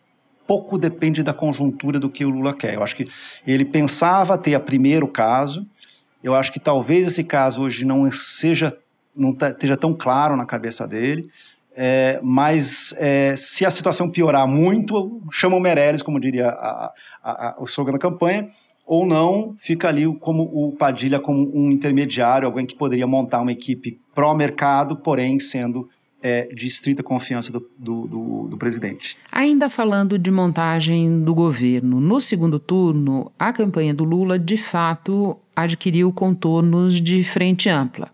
pouco 0.47 0.77
depende 0.77 1.23
da 1.23 1.33
conjuntura 1.33 1.99
do 1.99 2.09
que 2.09 2.25
o 2.25 2.29
Lula 2.29 2.53
quer. 2.53 2.75
Eu 2.75 2.83
acho 2.83 2.95
que 2.95 3.07
ele 3.45 3.65
pensava 3.65 4.37
ter 4.37 4.55
a 4.55 4.59
primeiro 4.59 5.07
caso. 5.07 5.67
Eu 6.23 6.33
acho 6.33 6.51
que 6.51 6.59
talvez 6.59 7.07
esse 7.07 7.23
caso 7.23 7.61
hoje 7.61 7.85
não 7.85 8.09
seja 8.11 8.75
não 9.15 9.33
tá, 9.33 9.49
esteja 9.49 9.77
tão 9.77 9.93
claro 9.93 10.35
na 10.35 10.45
cabeça 10.45 10.87
dele. 10.87 11.29
É, 11.77 12.19
mas 12.23 12.93
é, 12.97 13.35
se 13.35 13.65
a 13.65 13.69
situação 13.69 14.09
piorar 14.09 14.47
muito, 14.47 15.21
chama 15.31 15.57
o 15.57 15.59
Meirelles, 15.59 16.01
como 16.01 16.19
diria 16.19 16.49
a, 16.49 16.93
a, 17.23 17.47
a, 17.49 17.55
o 17.59 17.65
slogan 17.65 17.93
da 17.93 17.99
campanha, 17.99 18.47
ou 18.85 19.05
não, 19.05 19.55
fica 19.57 19.87
ali 19.87 20.05
como 20.19 20.43
o 20.43 20.71
Padilha 20.73 21.19
como 21.19 21.51
um 21.53 21.71
intermediário, 21.71 22.47
alguém 22.47 22.65
que 22.65 22.75
poderia 22.75 23.07
montar 23.07 23.41
uma 23.41 23.51
equipe 23.51 23.99
pró-mercado, 24.13 24.97
porém 24.97 25.39
sendo 25.39 25.89
é, 26.21 26.47
de 26.53 26.65
estrita 26.65 27.03
confiança 27.03 27.51
do, 27.51 27.59
do, 27.77 28.07
do, 28.07 28.47
do, 28.49 28.57
presidente. 28.57 29.17
Ainda 29.31 29.69
falando 29.69 30.17
de 30.17 30.31
montagem 30.31 31.23
do 31.23 31.35
governo, 31.35 31.99
no 31.99 32.19
segundo 32.19 32.59
turno, 32.59 33.31
a 33.37 33.53
campanha 33.53 33.93
do 33.93 34.03
Lula 34.03 34.39
de 34.39 34.57
fato 34.57 35.37
adquiriu 35.55 36.11
contornos 36.11 36.99
de 36.99 37.23
frente 37.23 37.69
ampla. 37.69 38.11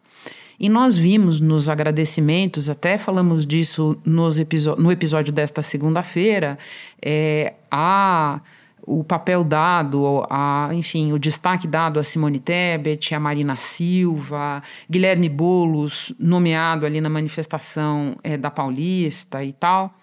E 0.60 0.70
nós 0.70 0.96
vimos 0.96 1.40
nos 1.40 1.70
agradecimentos, 1.70 2.70
até 2.70 2.98
falamos 2.98 3.48
disso 3.48 3.98
nos 4.06 4.38
no 4.78 4.92
episódio 4.92 5.34
desta 5.34 5.64
segunda-feira, 5.64 6.58
é, 7.02 7.56
a 7.72 8.42
o 8.86 9.04
papel 9.04 9.44
dado, 9.44 10.26
a, 10.30 10.70
enfim, 10.74 11.14
o 11.14 11.20
destaque 11.20 11.68
dado 11.68 12.00
a 12.00 12.04
Simone 12.04 12.40
Tebet, 12.40 13.14
a 13.14 13.20
Marina 13.20 13.56
Silva, 13.56 14.62
Guilherme 14.90 15.30
Bolos, 15.30 16.14
nomeado 16.20 16.86
ali 16.86 17.00
na 17.00 17.10
manifestação 17.10 18.16
é, 18.24 18.38
da 18.38 18.50
Paulista 18.50 19.44
e 19.44 19.54
tal. 19.54 19.94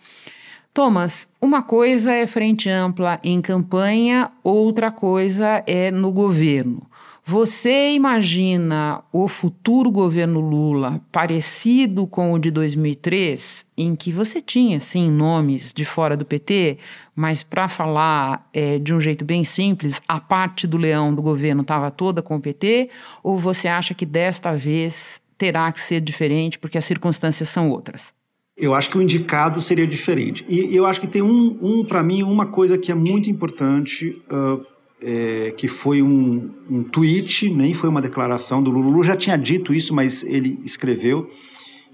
Thomas, 0.73 1.29
uma 1.43 1.63
coisa 1.63 2.13
é 2.13 2.27
frente 2.27 2.69
ampla 2.71 3.19
em 3.25 3.41
campanha, 3.41 4.31
outra 4.45 4.93
coisa 4.93 5.63
é 5.67 5.91
no 5.91 6.13
governo. 6.13 6.83
Você 7.31 7.91
imagina 7.91 9.03
o 9.13 9.29
futuro 9.29 9.91
governo 9.91 10.41
Lula 10.41 10.99
parecido 11.13 12.07
com 12.07 12.33
o 12.33 12.39
de 12.39 12.51
2003, 12.51 13.67
em 13.77 13.95
que 13.95 14.11
você 14.11 14.41
tinha, 14.41 14.81
sim, 14.81 15.11
nomes 15.11 15.71
de 15.71 15.85
fora 15.85 16.17
do 16.17 16.25
PT, 16.25 16.79
mas 17.15 17.43
para 17.43 17.69
falar 17.69 18.49
é, 18.51 18.79
de 18.79 18.95
um 18.95 19.01
jeito 19.01 19.27
bem 19.27 19.45
simples, 19.45 20.01
a 20.09 20.19
parte 20.19 20.67
do 20.67 20.79
leão 20.79 21.15
do 21.15 21.21
governo 21.21 21.61
estava 21.61 21.91
toda 21.91 22.23
com 22.23 22.37
o 22.37 22.41
PT? 22.41 22.89
Ou 23.23 23.37
você 23.37 23.69
acha 23.69 23.93
que 23.93 24.07
desta 24.07 24.57
vez 24.57 25.21
terá 25.37 25.71
que 25.71 25.83
ser 25.83 26.01
diferente 26.01 26.59
porque 26.59 26.79
as 26.79 26.85
circunstâncias 26.87 27.51
são 27.51 27.69
outras? 27.69 28.15
Eu 28.57 28.75
acho 28.75 28.89
que 28.89 28.97
o 28.97 29.03
indicado 29.03 29.61
seria 29.61 29.87
diferente. 29.87 30.47
E 30.49 30.75
eu 30.75 30.87
acho 30.87 30.99
que 30.99 31.07
tem 31.07 31.21
um, 31.21 31.59
um 31.61 31.85
para 31.85 32.03
mim, 32.03 32.23
uma 32.23 32.47
coisa 32.47 32.79
que 32.79 32.91
é 32.91 32.95
muito 32.95 33.29
importante. 33.29 34.17
Uh, 34.33 34.78
é, 35.03 35.53
que 35.57 35.69
foi 35.69 36.03
um, 36.03 36.51
um 36.69 36.83
tweet, 36.83 37.51
nem 37.51 37.73
foi 37.73 37.89
uma 37.89 38.03
declaração 38.03 38.63
do 38.63 38.71
Lula. 38.71 38.91
Lula 38.91 39.05
já 39.05 39.17
tinha 39.17 39.37
dito 39.37 39.73
isso, 39.73 39.95
mas 39.95 40.23
ele 40.23 40.59
escreveu. 40.65 41.29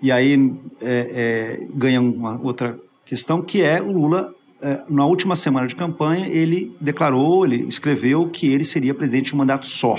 E 0.02 0.10
aí 0.10 0.34
é, 0.80 1.58
é, 1.62 1.66
ganha 1.74 2.00
uma 2.00 2.40
outra 2.42 2.78
questão, 3.04 3.42
que 3.42 3.62
é 3.62 3.80
o 3.80 3.92
Lula, 3.92 4.34
é, 4.60 4.82
na 4.88 5.06
última 5.06 5.36
semana 5.36 5.66
de 5.66 5.74
campanha, 5.74 6.26
ele 6.28 6.74
declarou, 6.80 7.44
ele 7.44 7.66
escreveu 7.68 8.28
que 8.28 8.48
ele 8.48 8.64
seria 8.64 8.94
presidente 8.94 9.26
de 9.26 9.34
um 9.34 9.38
mandato 9.38 9.66
só. 9.66 9.98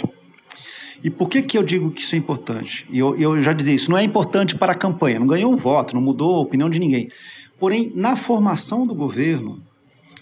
E 1.03 1.09
por 1.09 1.29
que, 1.29 1.41
que 1.41 1.57
eu 1.57 1.61
digo 1.61 1.91
que 1.91 2.01
isso 2.01 2.15
é 2.15 2.17
importante? 2.17 2.87
E 2.89 2.97
eu, 2.97 3.15
eu 3.15 3.41
já 3.41 3.53
dizia 3.53 3.75
isso, 3.75 3.91
não 3.91 3.97
é 3.97 4.03
importante 4.03 4.55
para 4.55 4.71
a 4.71 4.75
campanha, 4.75 5.19
não 5.19 5.27
ganhou 5.27 5.51
um 5.51 5.55
voto, 5.55 5.93
não 5.93 6.01
mudou 6.01 6.35
a 6.35 6.39
opinião 6.39 6.69
de 6.69 6.79
ninguém. 6.79 7.09
Porém, 7.59 7.91
na 7.95 8.15
formação 8.15 8.87
do 8.87 8.95
governo, 8.95 9.61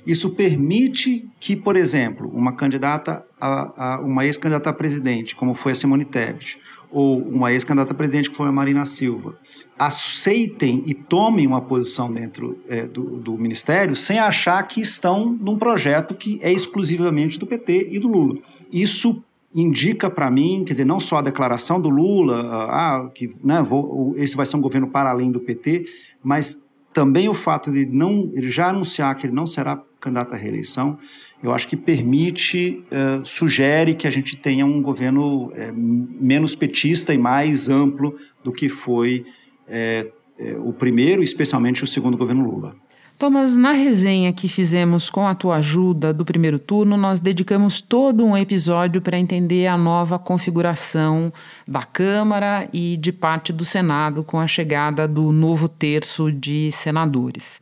isso 0.05 0.31
permite 0.31 1.27
que, 1.39 1.55
por 1.55 1.75
exemplo, 1.75 2.29
uma 2.33 2.53
candidata 2.53 3.25
a, 3.39 3.95
a 3.95 3.99
uma 4.01 4.25
ex-candidata 4.25 4.69
a 4.69 4.73
presidente, 4.73 5.35
como 5.35 5.53
foi 5.53 5.71
a 5.71 5.75
Simone 5.75 6.05
Tebet, 6.05 6.59
ou 6.91 7.19
uma 7.19 7.51
ex-candidata 7.51 7.91
a 7.91 7.95
presidente, 7.95 8.29
que 8.29 8.35
foi 8.35 8.47
a 8.47 8.51
Marina 8.51 8.85
Silva, 8.85 9.35
aceitem 9.77 10.83
e 10.85 10.93
tomem 10.93 11.47
uma 11.47 11.61
posição 11.61 12.11
dentro 12.11 12.57
é, 12.69 12.85
do, 12.85 13.17
do, 13.17 13.37
Ministério 13.37 13.95
sem 13.95 14.19
achar 14.19 14.61
que 14.67 14.79
estão 14.79 15.37
num 15.41 15.57
projeto 15.57 16.13
que 16.13 16.39
é 16.41 16.51
exclusivamente 16.51 17.39
do 17.39 17.47
PT 17.47 17.89
e 17.91 17.99
do 17.99 18.07
Lula. 18.07 18.37
Isso 18.71 19.23
indica 19.55 20.09
para 20.09 20.29
mim, 20.29 20.63
quer 20.65 20.73
dizer, 20.73 20.85
não 20.85 20.99
só 20.99 21.17
a 21.17 21.21
declaração 21.21 21.81
do 21.81 21.89
Lula, 21.89 22.41
ah, 22.69 23.09
que 23.13 23.33
né, 23.43 23.61
vou, 23.61 24.13
esse 24.17 24.35
vai 24.35 24.45
ser 24.45 24.57
um 24.57 24.61
governo 24.61 24.87
para 24.87 25.09
além 25.09 25.31
do 25.31 25.39
PT, 25.39 25.85
mas 26.23 26.63
também 26.93 27.27
o 27.27 27.33
fato 27.33 27.71
de 27.71 27.85
não, 27.85 28.31
ele 28.33 28.49
já 28.49 28.69
anunciar 28.69 29.15
que 29.15 29.25
ele 29.25 29.33
não 29.33 29.47
será 29.47 29.81
candidato 30.03 30.33
à 30.33 30.37
reeleição, 30.37 30.97
eu 31.41 31.53
acho 31.53 31.67
que 31.67 31.77
permite, 31.77 32.83
uh, 32.91 33.25
sugere 33.25 33.93
que 33.93 34.07
a 34.07 34.11
gente 34.11 34.35
tenha 34.35 34.65
um 34.65 34.81
governo 34.81 35.47
uh, 35.47 35.53
menos 35.75 36.55
petista 36.55 37.13
e 37.13 37.17
mais 37.17 37.69
amplo 37.69 38.15
do 38.43 38.51
que 38.51 38.69
foi 38.69 39.25
uh, 39.67 40.23
o 40.67 40.73
primeiro, 40.73 41.23
especialmente 41.23 41.83
o 41.83 41.87
segundo 41.87 42.17
governo 42.17 42.43
Lula. 42.43 42.75
Thomas, 43.17 43.55
na 43.55 43.71
resenha 43.71 44.33
que 44.33 44.49
fizemos 44.49 45.09
com 45.09 45.25
a 45.25 45.35
tua 45.35 45.57
ajuda 45.57 46.13
do 46.13 46.25
primeiro 46.25 46.59
turno, 46.59 46.97
nós 46.97 47.19
dedicamos 47.19 47.79
todo 47.79 48.25
um 48.25 48.35
episódio 48.35 49.01
para 49.01 49.17
entender 49.17 49.67
a 49.67 49.77
nova 49.77 50.19
configuração 50.19 51.31
da 51.65 51.83
Câmara 51.83 52.67
e 52.73 52.97
de 52.97 53.13
parte 53.13 53.53
do 53.53 53.63
Senado 53.63 54.23
com 54.23 54.39
a 54.39 54.47
chegada 54.47 55.07
do 55.07 55.31
novo 55.31 55.69
terço 55.69 56.31
de 56.31 56.71
senadores. 56.71 57.61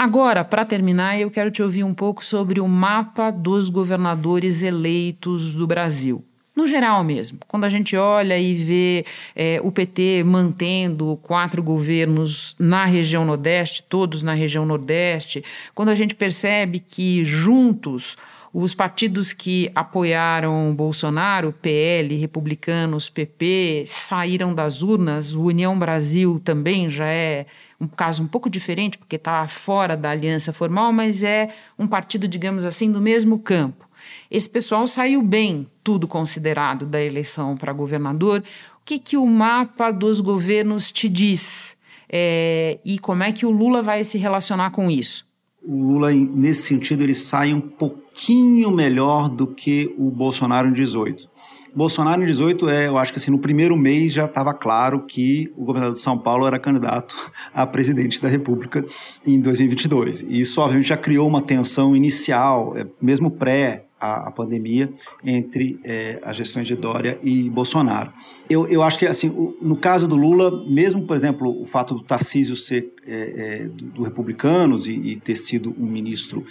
Agora, 0.00 0.42
para 0.42 0.64
terminar, 0.64 1.20
eu 1.20 1.30
quero 1.30 1.50
te 1.50 1.62
ouvir 1.62 1.84
um 1.84 1.92
pouco 1.92 2.24
sobre 2.24 2.58
o 2.58 2.66
mapa 2.66 3.30
dos 3.30 3.68
governadores 3.68 4.62
eleitos 4.62 5.52
do 5.52 5.66
Brasil. 5.66 6.24
No 6.56 6.66
geral 6.66 7.04
mesmo, 7.04 7.38
quando 7.46 7.64
a 7.64 7.68
gente 7.68 7.94
olha 7.94 8.38
e 8.38 8.54
vê 8.54 9.04
é, 9.36 9.60
o 9.62 9.70
PT 9.70 10.24
mantendo 10.24 11.18
quatro 11.22 11.62
governos 11.62 12.56
na 12.58 12.86
região 12.86 13.26
Nordeste, 13.26 13.82
todos 13.82 14.22
na 14.22 14.32
região 14.32 14.64
Nordeste, 14.64 15.44
quando 15.74 15.90
a 15.90 15.94
gente 15.94 16.14
percebe 16.14 16.80
que 16.80 17.22
juntos 17.22 18.16
Os 18.52 18.74
partidos 18.74 19.32
que 19.32 19.70
apoiaram 19.76 20.74
Bolsonaro, 20.74 21.52
PL, 21.52 22.16
Republicanos, 22.16 23.08
PP, 23.08 23.84
saíram 23.86 24.52
das 24.52 24.82
urnas. 24.82 25.34
O 25.34 25.42
União 25.42 25.78
Brasil 25.78 26.40
também 26.42 26.90
já 26.90 27.06
é 27.06 27.46
um 27.80 27.88
caso 27.88 28.22
um 28.22 28.26
pouco 28.26 28.50
diferente, 28.50 28.98
porque 28.98 29.16
está 29.16 29.46
fora 29.46 29.96
da 29.96 30.10
aliança 30.10 30.52
formal, 30.52 30.92
mas 30.92 31.22
é 31.22 31.48
um 31.78 31.86
partido, 31.86 32.28
digamos 32.28 32.64
assim, 32.64 32.92
do 32.92 33.00
mesmo 33.00 33.38
campo. 33.38 33.88
Esse 34.30 34.48
pessoal 34.48 34.86
saiu 34.86 35.22
bem, 35.22 35.66
tudo 35.82 36.06
considerado, 36.06 36.84
da 36.84 37.02
eleição 37.02 37.56
para 37.56 37.72
governador. 37.72 38.40
O 38.40 38.84
que, 38.84 38.98
que 38.98 39.16
o 39.16 39.26
mapa 39.26 39.90
dos 39.90 40.20
governos 40.20 40.92
te 40.92 41.08
diz? 41.08 41.76
É, 42.08 42.78
e 42.84 42.98
como 42.98 43.22
é 43.22 43.32
que 43.32 43.46
o 43.46 43.50
Lula 43.50 43.82
vai 43.82 44.04
se 44.04 44.18
relacionar 44.18 44.70
com 44.70 44.90
isso? 44.90 45.26
O 45.62 45.92
Lula, 45.92 46.10
nesse 46.12 46.62
sentido, 46.62 47.02
ele 47.02 47.14
sai 47.14 47.52
um 47.52 47.60
pouquinho 47.60 48.70
melhor 48.70 49.28
do 49.28 49.46
que 49.46 49.94
o 49.98 50.10
Bolsonaro 50.10 50.68
em 50.68 50.72
18. 50.72 51.28
Bolsonaro 51.74 52.22
em 52.22 52.26
18, 52.26 52.68
é, 52.68 52.88
eu 52.88 52.98
acho 52.98 53.12
que 53.12 53.18
assim, 53.18 53.30
no 53.30 53.38
primeiro 53.38 53.76
mês 53.76 54.12
já 54.12 54.24
estava 54.24 54.52
claro 54.52 55.04
que 55.06 55.52
o 55.56 55.64
governador 55.64 55.94
de 55.94 56.00
São 56.00 56.18
Paulo 56.18 56.46
era 56.46 56.58
candidato 56.58 57.16
a 57.54 57.66
presidente 57.66 58.20
da 58.20 58.28
República 58.28 58.84
em 59.26 59.40
2022. 59.40 60.22
E 60.22 60.40
isso, 60.40 60.60
obviamente, 60.60 60.88
já 60.88 60.96
criou 60.96 61.28
uma 61.28 61.40
tensão 61.40 61.94
inicial, 61.94 62.76
é, 62.76 62.86
mesmo 63.00 63.30
pré 63.30 63.86
a, 64.00 64.30
pandemia 64.30 64.90
entre 65.22 65.78
é, 65.84 66.18
as 66.24 66.36
gestões 66.36 66.66
de 66.66 66.74
Dória 66.74 67.18
e 67.22 67.50
Bolsonaro. 67.50 68.10
Eu, 68.48 68.66
eu 68.66 68.82
acho 68.82 68.98
que, 68.98 69.06
assim, 69.06 69.28
o, 69.28 69.56
no 69.60 69.76
caso 69.76 70.08
do 70.08 70.16
Lula, 70.16 70.64
mesmo, 70.66 71.02
por 71.02 71.14
exemplo, 71.14 71.60
o 71.60 71.66
fato 71.66 71.94
do 71.94 72.02
Tarcísio 72.02 72.56
ser 72.56 72.92
é, 73.06 73.12
é, 73.14 73.68
do, 73.68 73.84
do, 73.86 74.02
Republicanos 74.02 74.88
e, 74.88 74.92
e, 74.92 75.16
ter 75.16 75.36
sido 75.36 75.74
um 75.78 75.86
ministro 75.86 76.44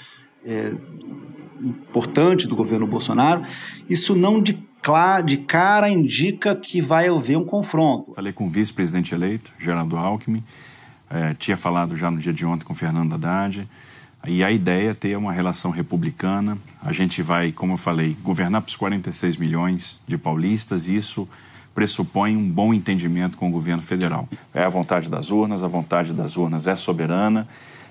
é, 0.45 0.71
importante 1.59 2.47
do 2.47 2.55
governo 2.55 2.85
Bolsonaro, 2.85 3.41
isso 3.89 4.15
não 4.15 4.41
de, 4.41 4.57
de 5.25 5.37
cara 5.37 5.89
indica 5.89 6.55
que 6.55 6.81
vai 6.81 7.07
haver 7.07 7.37
um 7.37 7.45
confronto. 7.45 8.13
Falei 8.15 8.33
com 8.33 8.47
o 8.47 8.49
vice-presidente 8.49 9.13
eleito, 9.13 9.51
Geraldo 9.59 9.97
Alckmin, 9.97 10.43
é, 11.09 11.33
tinha 11.33 11.57
falado 11.57 11.95
já 11.95 12.09
no 12.09 12.17
dia 12.17 12.33
de 12.33 12.45
ontem 12.45 12.63
com 12.63 12.73
Fernando 12.73 13.13
Haddad, 13.13 13.67
e 14.27 14.43
a 14.43 14.51
ideia 14.51 14.91
é 14.91 14.93
ter 14.93 15.17
uma 15.17 15.31
relação 15.31 15.71
republicana. 15.71 16.57
A 16.81 16.91
gente 16.91 17.21
vai, 17.21 17.51
como 17.51 17.73
eu 17.73 17.77
falei, 17.77 18.17
governar 18.21 18.61
para 18.61 18.69
os 18.69 18.75
46 18.75 19.37
milhões 19.37 19.99
de 20.07 20.17
paulistas, 20.17 20.87
e 20.87 20.95
isso 20.95 21.27
pressupõe 21.73 22.35
um 22.35 22.49
bom 22.49 22.73
entendimento 22.73 23.37
com 23.37 23.47
o 23.47 23.51
governo 23.51 23.81
federal. 23.81 24.27
É 24.53 24.63
a 24.63 24.69
vontade 24.69 25.09
das 25.09 25.29
urnas, 25.29 25.63
a 25.63 25.67
vontade 25.67 26.13
das 26.13 26.35
urnas 26.35 26.67
é 26.67 26.75
soberana, 26.75 27.47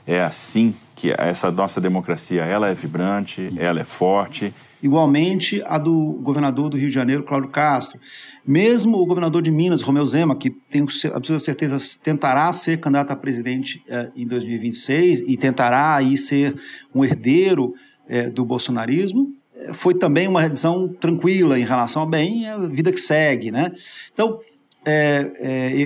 é 0.09 0.23
assim 0.23 0.75
que 0.97 1.15
essa 1.17 1.51
nossa 1.53 1.81
democracia 1.81 2.45
ela 2.45 2.69
é 2.69 2.75
vibrante, 2.75 3.53
ela 3.59 3.81
é 3.81 3.85
forte 3.85 4.53
Igualmente 4.81 5.61
a 5.67 5.77
do 5.77 6.13
governador 6.23 6.69
do 6.69 6.77
Rio 6.77 6.87
de 6.87 6.95
Janeiro, 6.95 7.25
Cláudio 7.25 7.51
Castro. 7.51 7.99
Mesmo 8.47 8.99
o 8.99 9.07
governador 9.07 9.43
de 9.43 9.51
Minas, 9.51 9.83
Romeu 9.83 10.07
Zema, 10.07 10.37
que 10.37 10.51
tenho 10.51 10.87
absoluta 11.15 11.45
certeza 11.45 11.77
tentará 12.03 12.53
ser 12.53 12.79
candidato 12.79 13.11
a 13.11 13.17
presidente 13.17 13.83
eh, 13.89 14.09
em 14.15 14.25
2026 14.25 15.23
e 15.23 15.37
tentará 15.37 15.97
aí 15.97 16.17
ser 16.17 16.55
um 16.95 17.05
herdeiro 17.05 17.75
eh, 18.09 18.31
do 18.31 18.45
bolsonarismo, 18.45 19.33
eh, 19.57 19.73
foi 19.73 19.95
também 19.95 20.29
uma 20.29 20.41
redução 20.41 20.89
tranquila 20.89 21.59
em 21.59 21.65
relação 21.65 22.03
a 22.03 22.07
bem, 22.07 22.49
a 22.49 22.57
vida 22.59 22.93
que 22.93 23.01
segue, 23.01 23.51
né? 23.51 23.73
Então, 24.13 24.39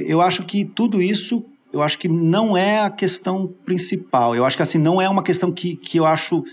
eu 0.06 0.20
acho 0.20 0.44
que 0.44 0.64
tudo 0.64 1.02
isso 1.02 1.44
eu 1.72 1.82
acho 1.82 1.98
que 1.98 2.08
não 2.08 2.56
é 2.56 2.80
a 2.80 2.90
questão 2.90 3.52
principal. 3.64 4.34
Eu 4.34 4.44
acho 4.44 4.56
que 4.56 4.62
assim 4.62 4.78
não 4.78 5.00
é 5.00 5.08
uma 5.08 5.22
questão 5.22 5.50
que, 5.50 5.76
que 5.76 5.98
eu 5.98 6.06
acho 6.06 6.44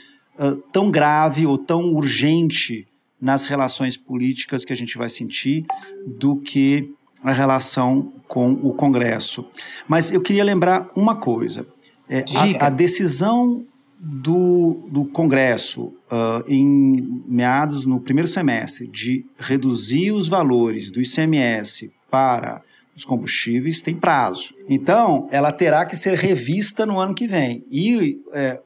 tão 0.71 0.89
grave 0.89 1.45
ou 1.45 1.57
tão 1.57 1.93
urgente 1.93 2.87
nas 3.21 3.45
relações 3.45 3.97
políticas 3.97 4.63
que 4.63 4.71
a 4.71 4.75
gente 4.75 4.97
vai 4.97 5.09
sentir 5.09 5.65
do 6.07 6.37
que 6.37 6.89
a 7.23 7.31
relação 7.31 8.13
com 8.27 8.53
o 8.53 8.73
Congresso. 8.73 9.45
Mas 9.87 10.11
eu 10.11 10.21
queria 10.21 10.43
lembrar 10.43 10.89
uma 10.95 11.15
coisa: 11.15 11.67
é, 12.07 12.23
a, 12.35 12.67
a, 12.67 12.69
decisão 12.69 13.65
do, 13.99 14.87
do 14.89 15.05
Congresso 15.05 15.93
uh, 16.09 16.43
em 16.47 17.23
meados 17.27 17.85
no 17.85 17.99
primeiro 17.99 18.27
semestre 18.27 18.87
de 18.87 19.25
reduzir 19.37 20.11
os 20.11 20.29
valores 20.29 20.89
do 20.89 21.01
ICMS 21.01 21.91
para 22.09 22.61
os 22.99 23.05
combustíveis 23.05 23.81
tem 23.81 23.95
prazo. 23.95 24.53
Então, 24.69 25.27
ela 25.31 25.51
terá 25.51 25.85
que 25.85 25.95
ser 25.95 26.15
revista 26.15 26.85
no 26.85 26.99
ano 26.99 27.15
que 27.15 27.27
vem. 27.27 27.65
E 27.71 28.19
é, 28.33 28.59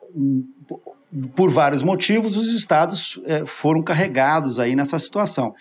por 1.36 1.52
vários 1.52 1.84
motivos, 1.84 2.36
os 2.36 2.48
estados 2.50 3.20
é, 3.26 3.46
foram 3.46 3.82
carregados 3.82 4.60
aí 4.60 4.76
nessa 4.76 4.98
situação. 5.00 5.54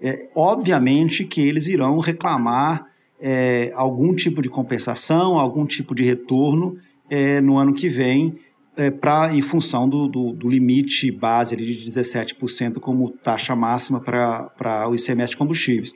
É, 0.00 0.28
obviamente 0.34 1.24
que 1.24 1.40
eles 1.40 1.68
irão 1.68 1.98
reclamar 1.98 2.86
é, 3.20 3.72
algum 3.74 4.14
tipo 4.14 4.42
de 4.42 4.48
compensação, 4.48 5.38
algum 5.38 5.64
tipo 5.66 5.94
de 5.94 6.02
retorno 6.02 6.76
é, 7.08 7.40
no 7.40 7.56
ano 7.56 7.72
que 7.72 7.88
vem, 7.88 8.34
é, 8.76 8.90
pra, 8.90 9.34
em 9.34 9.40
função 9.40 9.88
do, 9.88 10.06
do, 10.06 10.32
do 10.32 10.48
limite 10.48 11.10
base 11.10 11.56
de 11.56 11.64
17% 11.64 12.78
como 12.78 13.10
taxa 13.10 13.56
máxima 13.56 14.00
para 14.00 14.88
o 14.88 14.94
ICMS 14.94 15.30
de 15.30 15.36
combustíveis. 15.36 15.94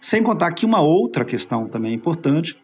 Sem 0.00 0.22
contar 0.22 0.52
que 0.52 0.64
uma 0.64 0.80
outra 0.80 1.24
questão 1.24 1.68
também 1.68 1.92
importante 1.92 2.56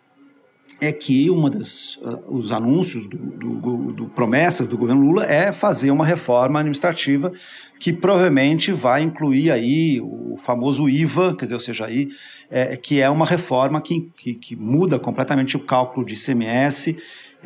é 0.80 0.92
que 0.92 1.30
uma 1.30 1.48
das 1.48 1.96
uh, 1.96 2.24
os 2.28 2.52
anúncios 2.52 3.08
do, 3.08 3.16
do, 3.16 3.92
do, 3.92 4.08
promessas 4.08 4.68
do 4.68 4.76
governo 4.76 5.02
Lula 5.02 5.24
é 5.24 5.52
fazer 5.52 5.90
uma 5.90 6.04
reforma 6.04 6.58
administrativa 6.58 7.32
que 7.78 7.92
provavelmente 7.92 8.72
vai 8.72 9.02
incluir 9.02 9.50
aí 9.50 10.00
o 10.02 10.36
famoso 10.36 10.88
IVA, 10.88 11.34
quer 11.34 11.46
dizer, 11.46 11.54
ou 11.54 11.60
seja, 11.60 11.86
aí, 11.86 12.08
é, 12.50 12.76
que 12.76 13.00
é 13.00 13.08
uma 13.08 13.24
reforma 13.24 13.80
que, 13.80 14.10
que, 14.18 14.34
que, 14.34 14.56
muda 14.56 14.98
completamente 14.98 15.56
o 15.56 15.60
cálculo 15.60 16.04
de 16.04 16.14
ICMS 16.14 16.96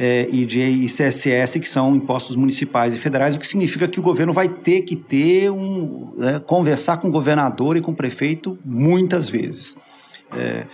é, 0.02 0.26
e 0.32 0.46
de 0.46 0.58
ICSS, 0.62 1.60
que 1.60 1.68
são 1.68 1.94
impostos 1.94 2.34
municipais 2.34 2.94
e 2.94 2.98
federais, 2.98 3.36
o 3.36 3.38
que 3.38 3.46
significa 3.46 3.86
que 3.86 4.00
o 4.00 4.02
governo 4.02 4.32
vai 4.32 4.48
ter 4.48 4.80
que 4.80 4.96
ter 4.96 5.50
um 5.50 6.14
né, 6.16 6.40
conversar 6.40 6.96
com 6.96 7.08
o 7.08 7.10
governador 7.10 7.76
e 7.76 7.82
com 7.82 7.92
o 7.92 7.94
prefeito 7.94 8.58
muitas 8.64 9.28
vezes. 9.28 9.76
É, 10.34 10.64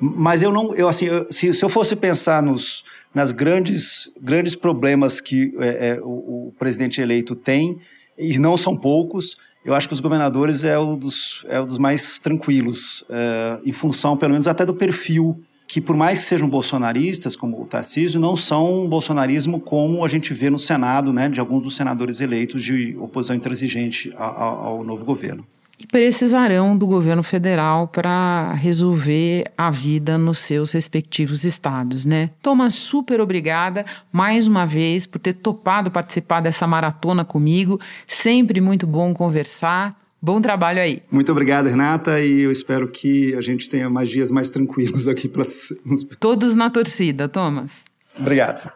mas 0.00 0.42
eu 0.42 0.50
não, 0.50 0.74
eu 0.74 0.88
assim, 0.88 1.04
eu, 1.04 1.28
se, 1.30 1.54
se 1.54 1.64
eu 1.64 1.68
fosse 1.68 1.94
pensar 1.94 2.42
nos 2.42 2.84
nas 3.14 3.30
grandes 3.30 4.10
grandes 4.20 4.56
problemas 4.56 5.20
que 5.20 5.54
é, 5.60 5.90
é, 5.90 6.00
o, 6.02 6.48
o, 6.48 6.54
presidente 6.58 7.00
eleito 7.00 7.36
tem 7.36 7.78
e 8.18 8.36
não 8.36 8.56
são 8.56 8.76
poucos, 8.76 9.36
eu 9.64 9.74
acho 9.74 9.86
que 9.86 9.94
os 9.94 10.00
governadores 10.00 10.64
é 10.64 10.76
o 10.76 10.96
dos 10.96 11.46
é 11.48 11.60
o 11.60 11.64
dos 11.64 11.78
mais 11.78 12.18
tranquilos, 12.18 13.04
é, 13.10 13.60
em 13.64 13.72
função 13.72 14.16
pelo 14.16 14.32
menos 14.32 14.48
até 14.48 14.66
do 14.66 14.74
perfil 14.74 15.40
que 15.76 15.80
por 15.82 15.94
mais 15.94 16.20
que 16.20 16.24
sejam 16.24 16.48
bolsonaristas, 16.48 17.36
como 17.36 17.60
o 17.60 17.66
Tarcísio, 17.66 18.18
não 18.18 18.34
são 18.34 18.84
um 18.84 18.88
bolsonarismo 18.88 19.60
como 19.60 20.02
a 20.06 20.08
gente 20.08 20.32
vê 20.32 20.48
no 20.48 20.58
Senado, 20.58 21.12
né, 21.12 21.28
de 21.28 21.38
alguns 21.38 21.64
dos 21.64 21.76
senadores 21.76 22.18
eleitos 22.18 22.62
de 22.62 22.96
oposição 22.98 23.36
intransigente 23.36 24.10
ao, 24.16 24.64
ao 24.68 24.84
novo 24.84 25.04
governo 25.04 25.46
e 25.78 25.86
precisarão 25.86 26.78
do 26.78 26.86
governo 26.86 27.22
federal 27.22 27.88
para 27.88 28.54
resolver 28.54 29.44
a 29.58 29.70
vida 29.70 30.16
nos 30.16 30.38
seus 30.38 30.72
respectivos 30.72 31.44
estados, 31.44 32.06
né? 32.06 32.30
Thomas, 32.40 32.72
super 32.72 33.20
obrigada 33.20 33.84
mais 34.10 34.46
uma 34.46 34.64
vez 34.64 35.06
por 35.06 35.18
ter 35.18 35.34
topado 35.34 35.90
participar 35.90 36.40
dessa 36.40 36.66
maratona 36.66 37.26
comigo. 37.26 37.78
Sempre 38.06 38.58
muito 38.62 38.86
bom 38.86 39.12
conversar. 39.12 39.94
Bom 40.20 40.40
trabalho 40.40 40.80
aí. 40.80 41.02
Muito 41.10 41.30
obrigado, 41.30 41.66
Renata, 41.66 42.20
e 42.20 42.40
eu 42.40 42.50
espero 42.50 42.88
que 42.88 43.34
a 43.34 43.40
gente 43.40 43.68
tenha 43.68 43.88
mais 43.88 44.08
dias 44.08 44.30
mais 44.30 44.50
tranquilos 44.50 45.06
aqui 45.06 45.28
para 45.28 45.44
todos 46.18 46.54
na 46.54 46.70
torcida, 46.70 47.28
Thomas. 47.28 47.84
Obrigado. 48.18 48.75